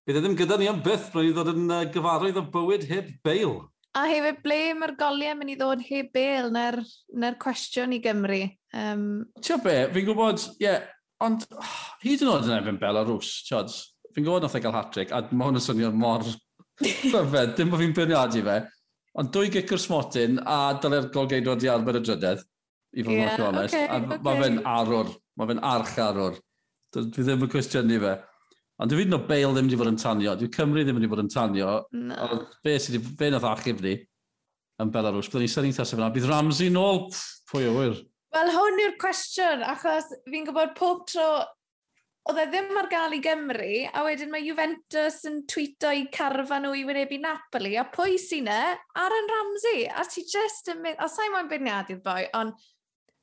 [0.08, 2.88] bydd e ddim gyda ni am byth, roedd i ddod yn uh, gyfarwydd o bywyd
[2.88, 3.58] heb beil.
[4.00, 6.80] A hefyd, ble mae'r goliau mynd i ddod heb beil na'r
[7.20, 8.44] na cwestiwn i Gymru?
[8.72, 9.06] Um...
[9.44, 10.86] Tio be, fi'n gwybod, ie, yeah,
[11.26, 11.74] ond oh,
[12.06, 13.76] hyd yn oed yn erbyn Belarus, tiod,
[14.16, 16.24] fi'n gwybod nath e gael hat-trick, a mae hwn yn swnio mor
[17.14, 18.60] Rhyfedd, dim bod fi'n byrniadu fe.
[19.20, 22.44] Ond dwy gicr smotyn a dyle'r golgeidwad i arbed y drydedd,
[22.96, 23.76] i fod yn yeah, honest.
[23.76, 24.20] Okay, a okay.
[24.26, 26.38] mae fe'n arwr, mae fe'n arch arwr.
[26.96, 28.14] Dwi ddim yn cwestiynu fe.
[28.80, 30.38] Ond dwi'n no Bale ddim wedi bod yn tanio.
[30.40, 31.74] Dwi'n Cymru ddim wedi bod yn tanio.
[32.00, 32.20] No.
[32.26, 33.98] Ond be sydd wedi fe nath achub ni
[34.80, 36.12] yn Belarus, byddwn ni'n syni'n tasau fyna.
[36.16, 37.10] Bydd Ramsey nôl,
[37.52, 37.98] pwy o wir.
[38.36, 41.28] Wel, hwn yw'r cwestiwn, achos fi'n gwybod pob tro
[42.30, 46.60] oedd e ddim ar gael i Gymru, a wedyn mae Juventus yn tweeto i carfa
[46.62, 48.64] nhw i wynebu Napoli, a pwy sy'n e?
[49.02, 49.86] Aaron Ramsey.
[49.90, 52.58] A ti just yn mynd, o sa'i moyn beirniadu'r boi, ond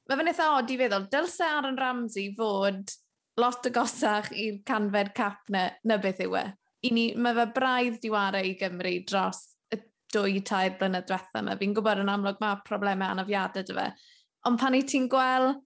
[0.09, 2.95] mae fe'n eitha od i feddwl, dylse Aaron Ramsey fod
[3.41, 6.47] lot o gosach i'r canfed cap na, na beth yw e.
[6.87, 9.43] I ni, mae fe braidd diwarau i Gymru dros
[9.75, 9.81] y
[10.15, 11.57] dwy tair blynedd diwetha yma.
[11.61, 13.87] Fi'n gwybod yn amlwg mae problemau anafiadau dy fe.
[14.47, 15.61] Ond pan i ti'n gweld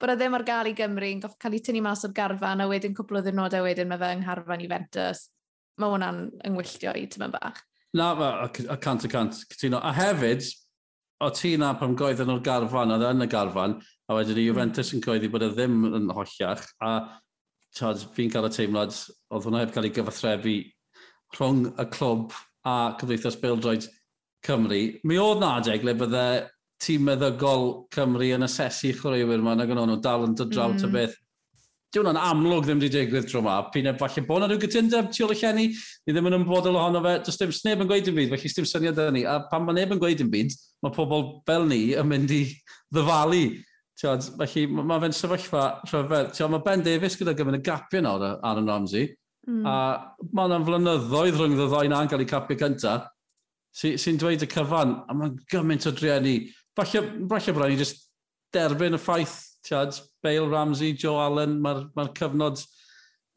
[0.00, 2.68] bod e ddim ar gael i Gymru, yn cael ei tynnu mas o'r garfan, a
[2.70, 5.26] wedyn cwbl o ddynodau wedyn mae fe yng Ngharfan Juventus.
[5.80, 7.60] Mae hwnna'n yngwylltio i tyma bach.
[7.96, 9.80] Na, a cant a cant, cytuno.
[9.82, 10.46] A hefyd,
[11.20, 13.76] o ti na pam goedden o'r garfan, oedd yn y garfan,
[14.08, 14.50] a wedyn i hmm.
[14.50, 16.92] Juventus yn coeddi bod e ddim yn hollach, a
[17.76, 18.96] fi'n cael y teimlad,
[19.30, 20.56] oedd hwnna heb cael ei gyfathrebu
[21.36, 22.32] rhwng y clwb
[22.66, 23.86] a Cymdeithas Bildroed
[24.46, 24.80] Cymru.
[25.04, 26.24] Mi oedd na adeg le bydde
[26.80, 30.80] tîm meddygol Cymru yn asesu chwaraewyr yma, nag yn nhw dal yn dod draw mm.
[30.80, 31.18] ta beth.
[31.90, 33.56] Dwi'n hwnna'n amlwg ddim wedi digwydd tro yma.
[33.74, 36.78] Pyn e, falle bod yna rhyw gytundeb tu ôl y llenni, ni ddim yn ymwbodol
[36.78, 39.24] ohono fe, does dim sneb yn gweud yn byd, felly dim syniad yna ni.
[39.26, 40.54] A pan mae neb yn gweud yn byd,
[40.86, 42.44] mae pobl fel ni yn mynd i
[42.94, 43.42] ddyfalu.
[44.00, 46.30] Tiod, felly mae fe'n sefyllfa rhyfedd.
[46.38, 49.10] Tiod, mae Ben Davies gyda gyfyn y gapio nawr ar y Ramsey,
[49.50, 49.66] mm.
[49.66, 49.74] a
[50.30, 53.10] mae yna'n flynyddoedd rhwng y ddoi na'n cael ei capio cyntaf,
[53.76, 56.38] sy'n sy, dweud y cyfan, a mae'n gymaint o drieni
[56.78, 58.06] falle, falle bod ni just
[58.54, 62.62] derbyn y ffaith, tiad, Bale Ramsey, Joe Allen, mae'r ma, ma cyfnod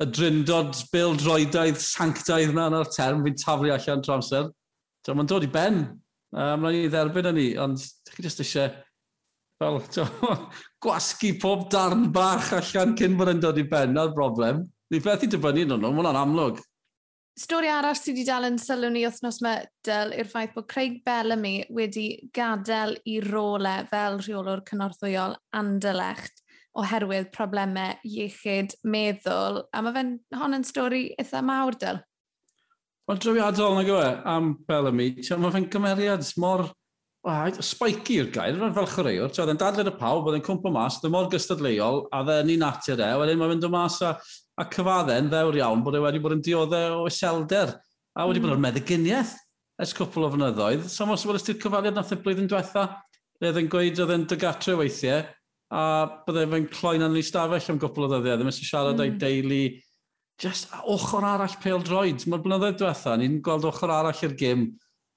[0.04, 4.50] y dryndod, Bill droedaidd, sanctaidd na, na'r term fi'n taflu allan dramser.
[5.10, 5.84] Mae'n dod i ben.
[6.34, 8.72] Um, Rhaid ni dderbyn yn ni, ond chi jyst eisiau
[9.62, 9.80] fel,
[10.84, 14.64] gwasgu pob darn bach allan cyn bod yn dod i ben, na'r broblem.
[14.92, 16.62] Ni beth i dibynnu yn nhw, mae hwnna'n amlwg.
[17.34, 19.56] Stori arall sydd wedi dal yn sylw ni wythnos yma
[19.88, 26.44] dyl yw'r ffaith bod Craig Bellamy wedi gadael i role fel rheolwr cynorthwyol Anderlecht
[26.78, 29.64] oherwydd problemau iechyd meddwl.
[29.74, 32.04] A mae fe'n hon yn stori eitha mawr dyl.
[33.10, 35.10] Mae'n drwyadol na gyfe am Bellamy.
[35.18, 36.68] Mae fe'n gymeriad mor
[37.64, 39.34] spiky yw'r gair, rhan fel chwaraewr.
[39.34, 42.42] Oedd e'n dadled y pawb, oedd e'n cwmpa mas, oedd e mor gystadleuol, a dde
[42.46, 43.12] ni natur e.
[43.22, 44.18] Wedyn mae'n mynd o mas a
[44.60, 47.74] a cyfadde'n ddewr iawn bod e wedi bod yn dioddau e o iselder.
[48.14, 48.46] A wedi mm.
[48.46, 48.58] bod hmm.
[48.58, 49.34] o'r meddyginiaeth
[49.82, 50.86] ers cwpl o fynyddoedd.
[50.92, 52.86] So mos wedi ysdi'r cyfaliad nath y blwyddyn diwetha,
[53.42, 55.24] le oedd yn gweud oedd yn dygatre weithiau,
[55.74, 55.82] a
[56.28, 59.06] byddai fe'n cloen yn ei stafell am gwpl o ddyddiau, ddim eisiau siarad mm.
[59.08, 59.62] o'i deulu.
[60.44, 62.26] Just ochr arall pêl droed.
[62.30, 64.68] Mae'r blynyddoedd diwetha, ni'n gweld ochr arall i'r gym,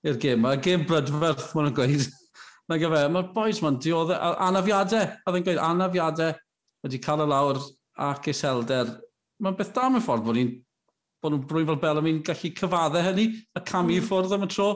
[0.07, 2.09] i'r gym, a gym brydferth maen nhw'n gweud.
[2.70, 6.33] Na gyfe, mae'r boys ma'n dioddau, anafiadau, e, a ddyn gweud anafiadau
[6.87, 7.61] wedi cael y lawr
[8.07, 8.96] ac iselder
[9.42, 10.53] mae'n beth da mewn ffordd bod ni'n
[11.22, 14.07] bod nhw'n brwy fel bel am i'n gallu cyfaddau hynny, a camu mm.
[14.07, 14.70] ffwrdd am y tro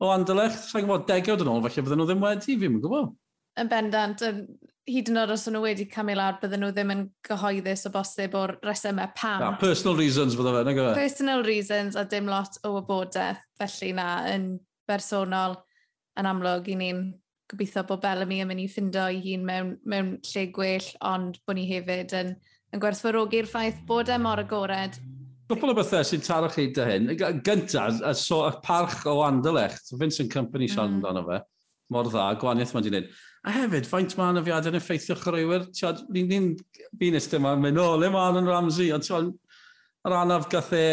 [0.00, 0.66] o Anderlecht.
[0.70, 3.14] Sa'n gwybod, degawd yn ôl, felly bydden nhw ddim wedi, fi'n gwybod.
[3.60, 4.22] Yn bendant,
[4.90, 8.36] hyd yn oed os nhw wedi camu lawr, bydden nhw ddim yn gyhoeddus o bosib
[8.38, 9.42] o'r resymau pam.
[9.44, 14.12] Na, personal reasons bydde fe, nag Personal reasons a dim lot o wybodaeth, felly na,
[14.30, 14.52] yn
[14.88, 15.58] bersonol,
[16.18, 17.02] yn amlwg i ni'n
[17.50, 21.58] gobeithio bod Bellamy yn mynd i ffindo ei hun mewn, mewn lle gwell, ond bod
[21.58, 22.34] ni hefyd yn
[22.70, 24.98] yn gwerthfawrogi'r ffaith bod e mor agored.
[25.50, 27.08] Gwbl o bethau sy'n taro chi dy hyn.
[27.42, 30.76] Gyntaf, y, so, y parch o Anderlecht, Vincent Company mm.
[30.76, 30.84] mm.
[30.84, 31.40] amdano fe,
[31.90, 33.08] mor dda, gwaniaeth mae'n dyn
[33.40, 35.62] A hefyd, faint mae'n afiadau'n effeithio chwaraewyr.
[36.12, 36.40] Ni'n ni,
[37.00, 39.30] byn ystod yma, mynd o, le mae'n yn Ramsey, ond ti'n
[40.06, 40.84] yr anaf gath e,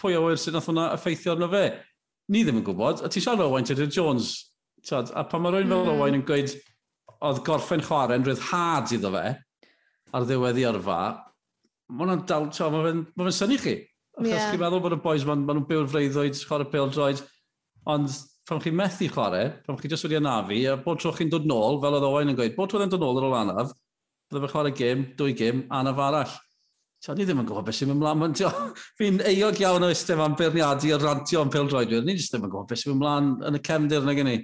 [0.00, 1.66] pwy o wir sy'n nath hwnna effeithio arno fe.
[2.32, 4.32] Ni ddim yn gwybod, a ti'n siarad Owain Tudor Jones,
[4.88, 5.92] tiad, a pan mae rhywun fel mm.
[5.94, 6.56] Owain yn gweud,
[7.28, 9.36] oedd gorffen chwarae'n yn rhydd had iddo fe,
[10.16, 11.00] ar ddiwedd i arfa,
[11.92, 13.76] mae hwnna'n dal, so, mae fe'n ma fe syni chi.
[14.16, 14.48] Achos yeah.
[14.52, 17.20] chi'n meddwl bod y boys, maen ma nhw'n byw'r freuddwyd, chwarae pêl droed,
[17.92, 18.16] ond
[18.48, 21.80] pan chi'n methu chwarae, pan chi jyst wedi anafu, a bod tro chi'n dod nôl,
[21.82, 23.76] fel oedd Owain yn gweud, bod tro chi'n dod nôl ar ôl anaf,
[24.30, 26.34] bydde fe chwarae gym, dwy gym, anaf arall.
[27.04, 28.32] So, ni ddim yn gwybod beth sy'n mynd mlaen.
[28.98, 32.02] Fi'n eog iawn o eistedd am berniadu a rantio am pildroedwyr.
[32.06, 34.38] Ni ddim yn gwybod beth sy'n mynd mlaen yn y cefndir na gen i.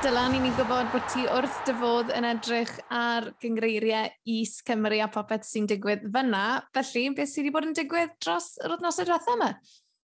[0.00, 5.10] Dylan, ni'n gwybod bod ti wrth dy fod yn edrych ar gyngreiriau is Cymru a
[5.12, 6.44] popeth sy'n digwydd fyna.
[6.72, 9.50] Felly, beth sydd wedi bod yn digwydd dros yr wythnosau diwethaf yma?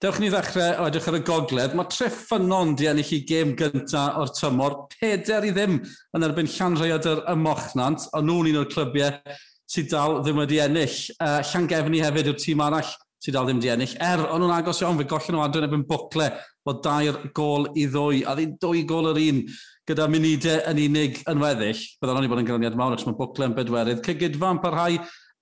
[0.03, 1.79] Dewch ni ddechrau o edrych ar y gogledd.
[1.79, 4.75] Mae Treffanon di ennill i gêm gyntaf o'r tymor.
[4.97, 9.39] Peder i ddim yn erbyn Llanrhaid yr Ymochnant, ond nhw'n un o'r clybiau
[9.71, 10.99] sydd dal ddim wedi ennill.
[11.21, 12.91] Uh, Llangefni hefyd yw'r tîm arall
[13.23, 13.95] sydd dal ddim wedi ennill.
[14.03, 16.29] Er, ond nhw'n agos iawn, fe gollen nhw adran efo'n bwcle
[16.67, 19.41] o dair gol i ddwy, a ddyn dwy gol yr un
[19.87, 23.47] gyda munudau yn unig yn weddill, Byddwn ni bod yn gyrniad mawr, achos mae bwcle
[23.47, 24.03] yn bedwerydd.
[24.07, 24.97] Cygydfa yn parhau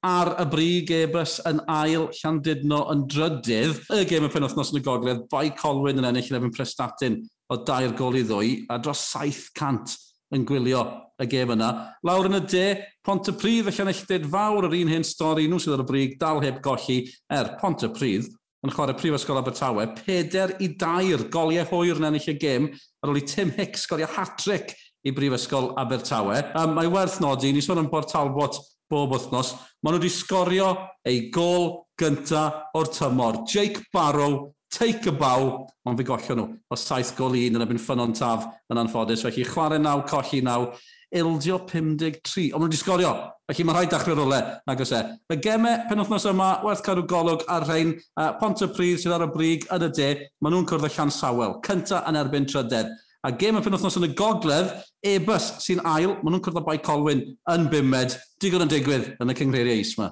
[0.05, 3.81] ar y brig, e-bus yn ail, Llandudno yn drydydd.
[3.97, 7.97] Y gêm y penwthnos yn y gogledd, Bai Colwyn yn ennill 11 Prestatyn o dair
[7.97, 9.97] gol i ddwy, a dros 700
[10.37, 10.85] yn gwylio
[11.21, 11.73] y gêm yna.
[12.05, 12.69] Lawr yn y de,
[13.05, 16.17] Pont y Prydd y enillted fawr yr un hyn stori nhw sydd ar y brig,
[16.21, 18.29] dal heb golli er Pont y Prydd
[18.65, 22.71] yn chwarae Prifysgol Abertawe, 4 i 2 goliau hwyr yn ennill y gêm
[23.05, 24.73] ar ôl i Tim Hicks goliau hat-trick
[25.05, 26.41] i Brifysgol Abertawe.
[26.57, 28.57] Um, mae werth nodi, ni sôn am Port Talbot
[28.91, 30.71] bob wythnos, maen nhw wedi sgorio
[31.09, 32.45] ei gol gynta
[32.77, 33.43] o'r tymor.
[33.49, 37.65] Jake Barrow, take a bow, ond fi gollio nhw o saith gol i un yn
[37.67, 39.25] y byn ffynon taf yn anffodus.
[39.27, 40.71] Felly chwarae naw, colli naw,
[41.13, 42.53] ildio 53.
[42.55, 43.13] Ond wedi sgorio,
[43.51, 45.01] felly mae rhaid dachrau rolau, nag oes e.
[45.35, 49.27] Y gemau penwthnos yma, werth cadw golwg ar rhain, uh, Pont y Pryd sydd ar
[49.27, 50.09] y brig yn y de,
[50.41, 52.95] maen nhw'n cwrdd y llan sawel, cynta yn erbyn trydedd.
[53.25, 54.73] A gem y penwthnos yn y gogledd,
[55.05, 57.23] e-bus sy'n ail, maen nhw'n cwrdd y bai Colwyn
[57.55, 60.11] yn bimed, digon yn digwydd yn y cyngreiriau is yma.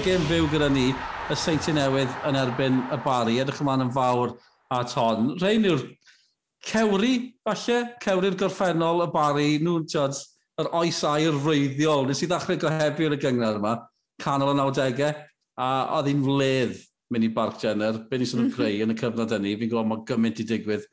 [0.00, 0.92] Gem fyw gyda ni,
[1.30, 3.36] y Seinti Newydd yn erbyn y Bari.
[3.38, 4.32] Edrych ymlaen yn fawr
[4.74, 5.34] at hon.
[5.38, 5.82] Rhain yw'r
[6.66, 7.14] cewri,
[7.46, 10.18] falle, cewri'r gorffennol, y bari, nhw, tiod,
[10.60, 12.06] yr oes air reiddiol.
[12.08, 13.74] Nes i ddechrau gohebu yn y gyngor yma,
[14.20, 15.10] canol y 90au,
[15.60, 16.78] a oedd hi'n fledd
[17.10, 18.52] mynd i Barc Jenner, be ni sy'n mhm.
[18.54, 20.86] creu yn y cyfnod yni, fi'n gwybod mae gymaint i digwydd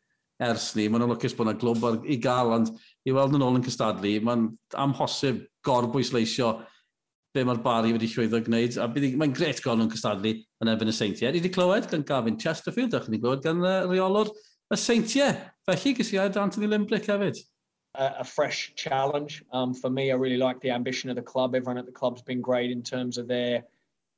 [0.48, 2.72] ers ni, mae'n lwcus bod yna glwb i gael, ond
[3.06, 4.48] i weld yn ôl yn cystadlu, mae'n
[4.86, 6.56] amhosib gorbwysleisio
[7.36, 10.96] be mae'r bari wedi llwyddo gwneud, a mae'n gret gol nhw'n cystadlu yn erbyn y
[10.96, 11.34] seintiau.
[11.34, 14.32] Ni wedi clywed gan Gavin Chesterfield, ac ni wedi clywed gan uh, reolwr
[14.72, 15.36] y seintiau.
[15.68, 17.40] Felly, gys i aed Anthony Limbrick hefyd.
[17.96, 19.44] A, a fresh challenge.
[19.52, 21.56] Um, for me, I really like the ambition of the club.
[21.56, 23.64] Everyone at the club's been great in terms of their,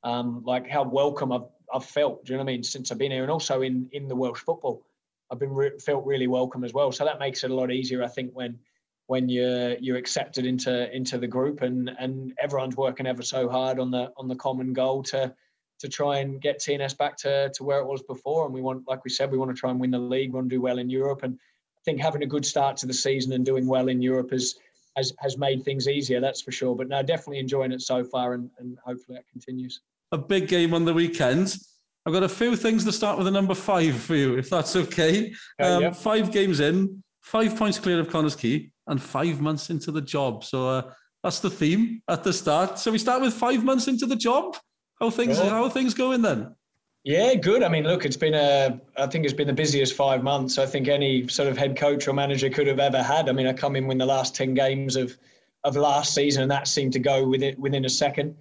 [0.02, 2.98] um, like how welcome I've, I've felt, do you know what I mean, since I've
[2.98, 4.84] been here and also in, in the Welsh football.
[5.30, 6.90] I've been re- felt really welcome as well.
[6.90, 8.58] So that makes it a lot easier, I think, when
[9.06, 13.80] when you're you're accepted into into the group and and everyone's working ever so hard
[13.80, 15.34] on the on the common goal to
[15.80, 18.44] to try and get TNS back to, to where it was before.
[18.44, 20.30] And we want, like we said, we want to try and win the league.
[20.30, 21.22] We want to do well in Europe.
[21.22, 24.30] And I think having a good start to the season and doing well in Europe
[24.30, 24.54] has
[24.96, 26.74] has, has made things easier, that's for sure.
[26.74, 29.80] But no, definitely enjoying it so far and, and hopefully that continues.
[30.12, 31.56] A big game on the weekend.
[32.04, 34.74] I've got a few things to start with a number five for you, if that's
[34.74, 35.32] okay.
[35.60, 35.90] Um, yeah.
[35.92, 40.42] Five games in, five points clear of Connors Key, and five months into the job.
[40.42, 42.78] So uh, that's the theme at the start.
[42.78, 44.56] So we start with five months into the job.
[45.00, 45.48] How things yeah.
[45.48, 46.54] how are things going then?
[47.04, 47.62] Yeah, good.
[47.62, 50.66] I mean, look, it's been a, I think it's been the busiest five months I
[50.66, 53.30] think any sort of head coach or manager could have ever had.
[53.30, 55.16] I mean, I come in with the last 10 games of,
[55.64, 58.36] of last season and that seemed to go within, within a second.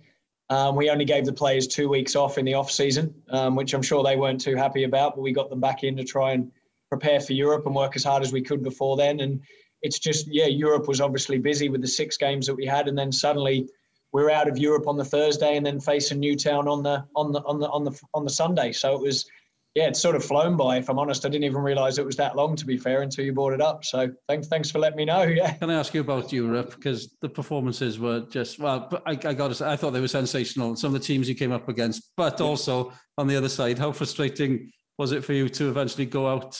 [0.49, 3.73] Um, we only gave the players two weeks off in the off season, um, which
[3.73, 6.31] I'm sure they weren't too happy about, but we got them back in to try
[6.33, 6.51] and
[6.89, 9.21] prepare for Europe and work as hard as we could before then.
[9.21, 9.39] And
[9.83, 12.89] it's just, yeah, Europe was obviously busy with the six games that we had.
[12.89, 13.69] And then suddenly
[14.11, 17.41] we're out of Europe on the Thursday and then facing Newtown on the, on the,
[17.41, 18.71] on the, on the, on the Sunday.
[18.71, 19.29] So it was,
[19.75, 20.77] yeah, it's sort of flown by.
[20.77, 22.55] If I'm honest, I didn't even realise it was that long.
[22.55, 23.85] To be fair, until you brought it up.
[23.85, 25.21] So thanks, thanks for letting me know.
[25.39, 25.53] Yeah.
[25.53, 28.89] Can I ask you about Europe because the performances were just well.
[29.05, 30.75] I, I got to say, I thought they were sensational.
[30.75, 33.91] Some of the teams you came up against, but also on the other side, how
[33.91, 36.59] frustrating was it for you to eventually go out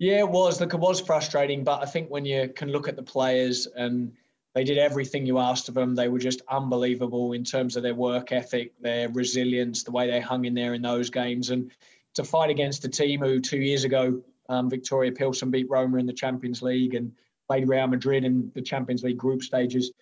[0.00, 0.62] yeah, it was.
[0.62, 4.10] Look, it was frustrating, but I think when you can look at the players and
[4.54, 7.94] they did everything you asked of them, they were just unbelievable in terms of their
[7.94, 11.50] work ethic, their resilience, the way they hung in there in those games.
[11.50, 11.70] And
[12.14, 16.06] to fight against a team who two years ago, um, Viktoria Pilsen beat Roma in
[16.06, 17.12] the Champions League and
[17.48, 19.92] played Real Madrid in the Champions League group stages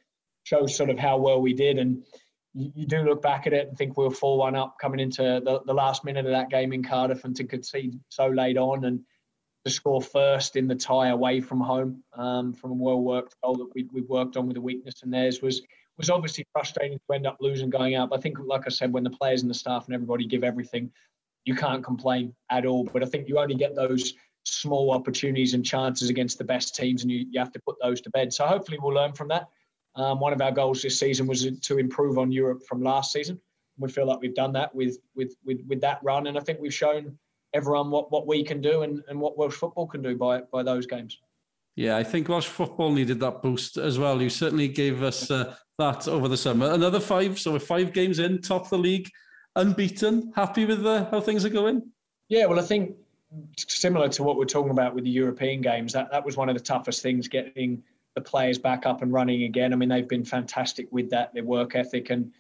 [0.44, 1.78] shows sort of how well we did.
[1.78, 2.02] And
[2.54, 5.00] you, you do look back at it and think we were 4 1 up coming
[5.00, 8.56] into the, the last minute of that game in Cardiff and to concede so late
[8.56, 8.87] on.
[8.87, 9.00] And
[9.68, 13.54] to score first in the tie away from home um, from a well worked goal
[13.57, 15.62] that we we worked on with a weakness in theirs was
[15.98, 18.11] was obviously frustrating to end up losing going out.
[18.11, 20.44] But I think, like I said, when the players and the staff and everybody give
[20.44, 20.90] everything,
[21.44, 22.85] you can't complain at all.
[22.85, 27.02] But I think you only get those small opportunities and chances against the best teams,
[27.02, 28.33] and you, you have to put those to bed.
[28.33, 29.48] So hopefully we'll learn from that.
[29.96, 33.40] Um, one of our goals this season was to improve on Europe from last season.
[33.76, 36.61] We feel like we've done that with with with, with that run, and I think
[36.61, 37.18] we've shown
[37.58, 40.62] everyone what, what we can do and, and what Welsh football can do by by
[40.62, 41.18] those games.
[41.76, 44.20] Yeah, I think Welsh football needed that boost as well.
[44.20, 46.72] You certainly gave us uh, that over the summer.
[46.72, 49.08] Another five, so we're five games in, top of the league,
[49.54, 50.32] unbeaten.
[50.34, 51.82] Happy with uh, how things are going?
[52.28, 52.96] Yeah, well, I think
[53.56, 56.56] similar to what we're talking about with the European games, that, that was one of
[56.56, 57.82] the toughest things, getting
[58.16, 59.72] the players back up and running again.
[59.72, 62.32] I mean, they've been fantastic with that, their work ethic and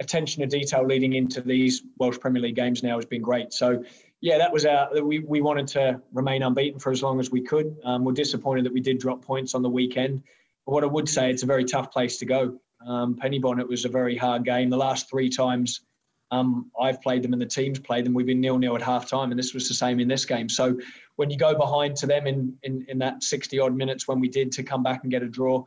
[0.00, 3.52] attention to detail leading into these Welsh Premier League games now has been great.
[3.52, 3.82] So
[4.24, 4.88] yeah, that was our.
[5.02, 7.76] We, we wanted to remain unbeaten for as long as we could.
[7.84, 10.22] Um, we're disappointed that we did drop points on the weekend.
[10.64, 12.58] But what I would say, it's a very tough place to go.
[12.86, 14.70] Um, Penybon, it was a very hard game.
[14.70, 15.82] The last three times
[16.30, 19.10] um, I've played them and the teams played them, we've been nil nil at half
[19.10, 20.48] time, and this was the same in this game.
[20.48, 20.78] So
[21.16, 24.28] when you go behind to them in, in, in that 60 odd minutes when we
[24.28, 25.62] did to come back and get a draw,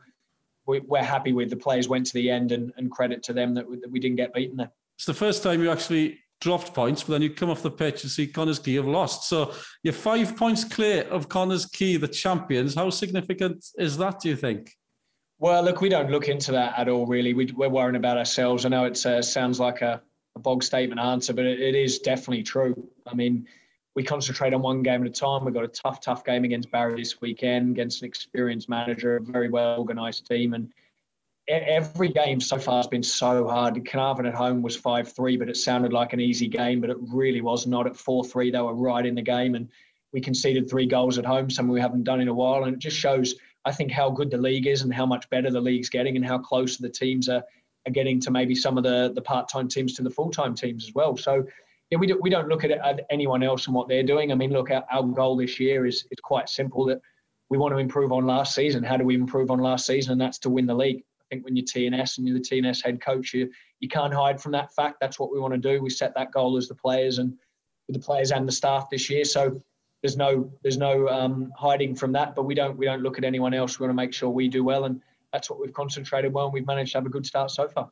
[0.66, 3.54] we, are happy with the players went to the end and, and credit to them
[3.54, 4.72] that, that we didn't get beaten there.
[4.96, 8.02] It's the first time you actually dropped points, but then you come off the pitch
[8.02, 9.28] and see Connah's Quay have lost.
[9.28, 12.74] So you're five points clear of Connah's Quay, the champions.
[12.74, 14.72] How significant is that, do you think?
[15.40, 17.32] Well, look, we don't look into that at all, really.
[17.34, 18.64] We, are worrying about ourselves.
[18.64, 20.02] I know it uh, sounds like a,
[20.34, 22.88] a, bog statement answer, but it, it is definitely true.
[23.06, 23.46] I mean,
[23.94, 25.44] we concentrate on one game at a time.
[25.44, 29.20] We've got a tough, tough game against Barry this weekend, against an experienced manager, a
[29.20, 30.54] very well organised team.
[30.54, 30.72] And
[31.48, 33.74] every game so far has been so hard.
[33.86, 36.98] Carnarvon at home was 5 3, but it sounded like an easy game, but it
[37.00, 37.86] really was not.
[37.86, 39.68] At 4 3, they were right in the game, and
[40.12, 42.64] we conceded three goals at home, something we haven't done in a while.
[42.64, 43.34] And it just shows,
[43.64, 46.24] I think, how good the league is and how much better the league's getting and
[46.24, 47.42] how close the teams are,
[47.86, 50.54] are getting to maybe some of the, the part time teams to the full time
[50.54, 51.16] teams as well.
[51.16, 51.44] So,
[51.90, 54.32] yeah, we, do, we don't look at, it, at anyone else and what they're doing.
[54.32, 57.00] I mean, look, our, our goal this year is, is quite simple that
[57.50, 58.82] we want to improve on last season.
[58.82, 60.12] How do we improve on last season?
[60.12, 63.00] And that's to win the league think when you're TNS and you're the TNS head
[63.00, 64.98] coach, you you can't hide from that fact.
[65.00, 65.82] That's what we want to do.
[65.82, 67.34] We set that goal as the players and
[67.88, 69.24] the players and the staff this year.
[69.24, 69.62] So
[70.02, 72.34] there's no there's no um, hiding from that.
[72.34, 73.78] But we don't we don't look at anyone else.
[73.78, 75.00] We want to make sure we do well, and
[75.32, 76.46] that's what we've concentrated well.
[76.46, 77.90] And we've managed to have a good start so far.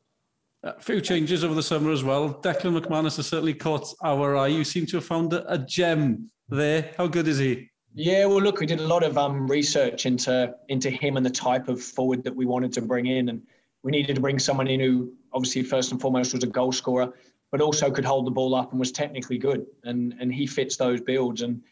[0.62, 2.35] A few changes over the summer as well.
[2.35, 4.49] Declan McManus has certainly caught our eye.
[4.49, 6.92] You seem to have found a gem there.
[6.96, 7.70] How good is he?
[7.99, 11.31] Yeah, well, look, we did a lot of um, research into into him and the
[11.31, 13.41] type of forward that we wanted to bring in, and
[13.83, 17.11] we needed to bring someone in who, obviously, first and foremost, was a goal scorer,
[17.51, 20.77] but also could hold the ball up and was technically good, and and he fits
[20.77, 21.40] those builds.
[21.40, 21.63] And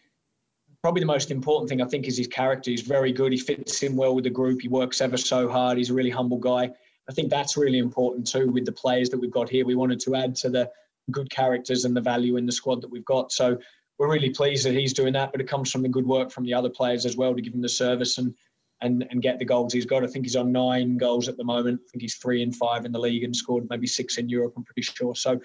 [0.80, 2.70] probably the most important thing I think is his character.
[2.70, 3.30] He's very good.
[3.30, 4.62] He fits in well with the group.
[4.62, 5.76] He works ever so hard.
[5.76, 6.70] He's a really humble guy.
[7.06, 9.66] I think that's really important too with the players that we've got here.
[9.66, 10.70] We wanted to add to the
[11.10, 13.30] good characters and the value in the squad that we've got.
[13.30, 13.58] So
[13.98, 16.44] we're really pleased that he's doing that, but it comes from the good work from
[16.44, 18.34] the other players as well to give him the service and
[18.80, 20.02] and and get the goals he's got.
[20.02, 21.80] I think he's on nine goals at the moment.
[21.86, 24.54] I think he's three and five in the league and scored maybe six in Europe.
[24.56, 25.14] I'm pretty sure.
[25.14, 25.40] So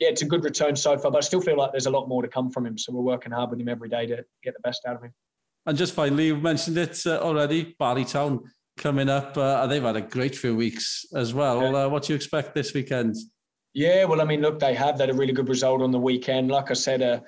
[0.00, 2.08] yeah, it's a good return so far, but I still feel like there's a lot
[2.08, 2.76] more to come from him.
[2.76, 5.14] So we're working hard with him every day to get the best out of him.
[5.64, 8.40] And just finally, you've mentioned it uh, already, Barrytown
[8.76, 9.36] coming up.
[9.36, 11.62] Uh, they've had a great few weeks as well.
[11.62, 11.84] Yeah.
[11.84, 13.14] Uh, what do you expect this weekend?
[13.74, 14.98] Yeah, well, I mean, look, they have.
[14.98, 16.50] They had a really good result on the weekend.
[16.50, 17.22] Like I said, a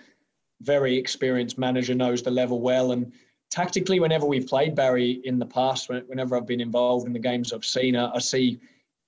[0.65, 2.93] very experienced manager knows the level well.
[2.93, 3.13] And
[3.51, 7.53] tactically, whenever we've played Barry in the past, whenever I've been involved in the games
[7.53, 8.59] I've seen, I see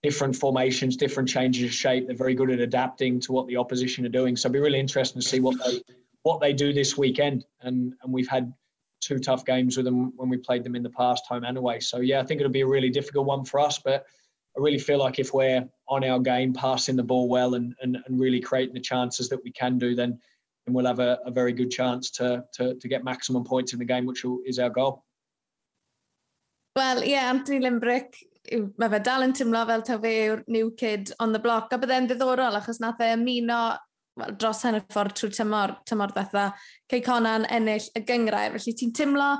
[0.03, 2.07] different formations, different changes of shape.
[2.07, 4.37] They're very good at adapting to what the opposition are doing.
[4.37, 5.83] So it'll be really interesting to see what they
[6.23, 7.45] what they do this weekend.
[7.63, 8.53] And and we've had
[9.01, 11.81] two tough games with them when we played them in the past, home and away.
[11.81, 13.79] So yeah, I think it'll be a really difficult one for us.
[13.79, 14.07] But
[14.57, 17.99] I really feel like if we're on our game, passing the ball well and and,
[18.07, 20.21] and really creating the chances that we can do, then
[20.67, 23.79] and we'll have a, a very good chance to, to, to get maximum points in
[23.79, 25.05] the game, which is our goal.
[26.75, 28.19] Well, ie, yeah, Anthony Limbrick,
[28.53, 31.79] mae fe dal yn tymlo fel ta fe yw'r new kid on the block, a
[31.81, 33.61] byddai'n ddiddorol achos nath e ymuno
[34.17, 36.51] well, dros hen y ffordd trwy tymor, tymor ddetha,
[36.91, 38.57] Cei Conan ennill y gyngrair.
[38.57, 39.31] Felly ti'n tymlo,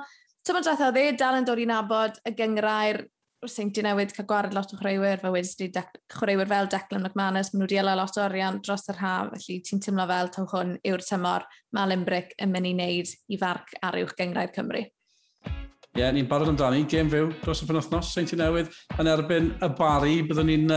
[0.47, 3.03] tymor ddetha dde dal yn dod i nabod y gyngrair
[3.45, 7.51] Rwy'n di newid cael gwared lot o chreuwyr, fe wedi di chreuwyr fel Declan McManus,
[7.53, 10.47] maen nhw wedi ela lot o orian dros yr haf, felly ti'n teimlo fel taw
[10.55, 11.45] hwn yw'r tymor
[11.77, 14.87] mae Limbrick yn mynd i wneud i farc ar uwch gyngrair Cymru.
[14.87, 19.53] Ie, yeah, ni'n barod amdani, gêm fyw dros y penwthnos, Saint i newydd, yn erbyn
[19.65, 20.75] y bari, byddwn ni'n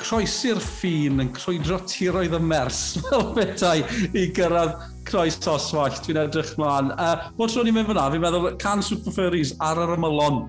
[0.00, 4.76] croesi'r ffin yn crwydro tiroedd y mers, fel bethau, i gyrraedd
[5.08, 6.04] croes oswallt.
[6.04, 6.92] Dwi'n edrych mlaen.
[6.96, 10.44] Uh, bod rwy'n ni'n mynd fyna, fi'n meddwl can Super Furries ar yr ymylon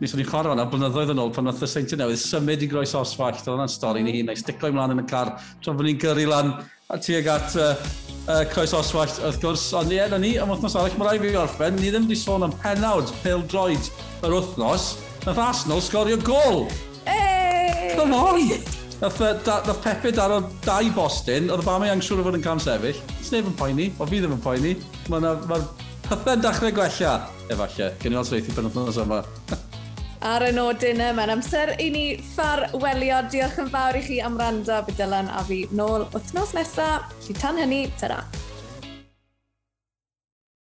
[0.00, 2.68] nes o'n i'n chwarae fan'na blynyddoedd yn ôl pan oedd y seintiau newydd symud i
[2.68, 3.32] groes osfall.
[3.38, 5.30] Doedd hwnna'n stori ni hun, a'i sticlo ymlaen yn y car.
[5.64, 6.52] Tra bod ni'n gyrru lan
[6.92, 7.70] a tuag at uh,
[8.28, 9.64] uh, croes osfall, wrth gwrs.
[9.80, 11.80] Ond ie, na ni, am wythnos arall, mae rai fi orffen.
[11.80, 13.88] Ni ddim wedi sôn am penawd pel droed
[14.20, 14.90] yr wythnos.
[15.24, 16.66] Nath Arsenal sgorio gol!
[17.08, 17.94] Hey!
[17.96, 18.50] Come on!
[19.00, 22.38] Nath, da, nath Pepe dar o dau bostyn, oedd y bam ei angsiwr o fod
[22.38, 23.00] yn cam sefyll.
[23.24, 24.76] Sneb yn poeni, o fi ddim yn poeni.
[25.12, 25.60] Mae'r ma,
[26.06, 27.16] pethau'n dechrau gwella,
[27.50, 29.24] efallai, gen i ond sreithi penwthnos yma.
[30.24, 31.14] ar y nodyn yma.
[31.20, 33.22] Mae'n amser i ni ffarwelio.
[33.32, 34.80] Diolch yn fawr i chi am rando.
[34.86, 37.10] Bydd Dylan a fi nôl wythnos nesaf.
[37.26, 38.22] Lly tan hynny, tyra.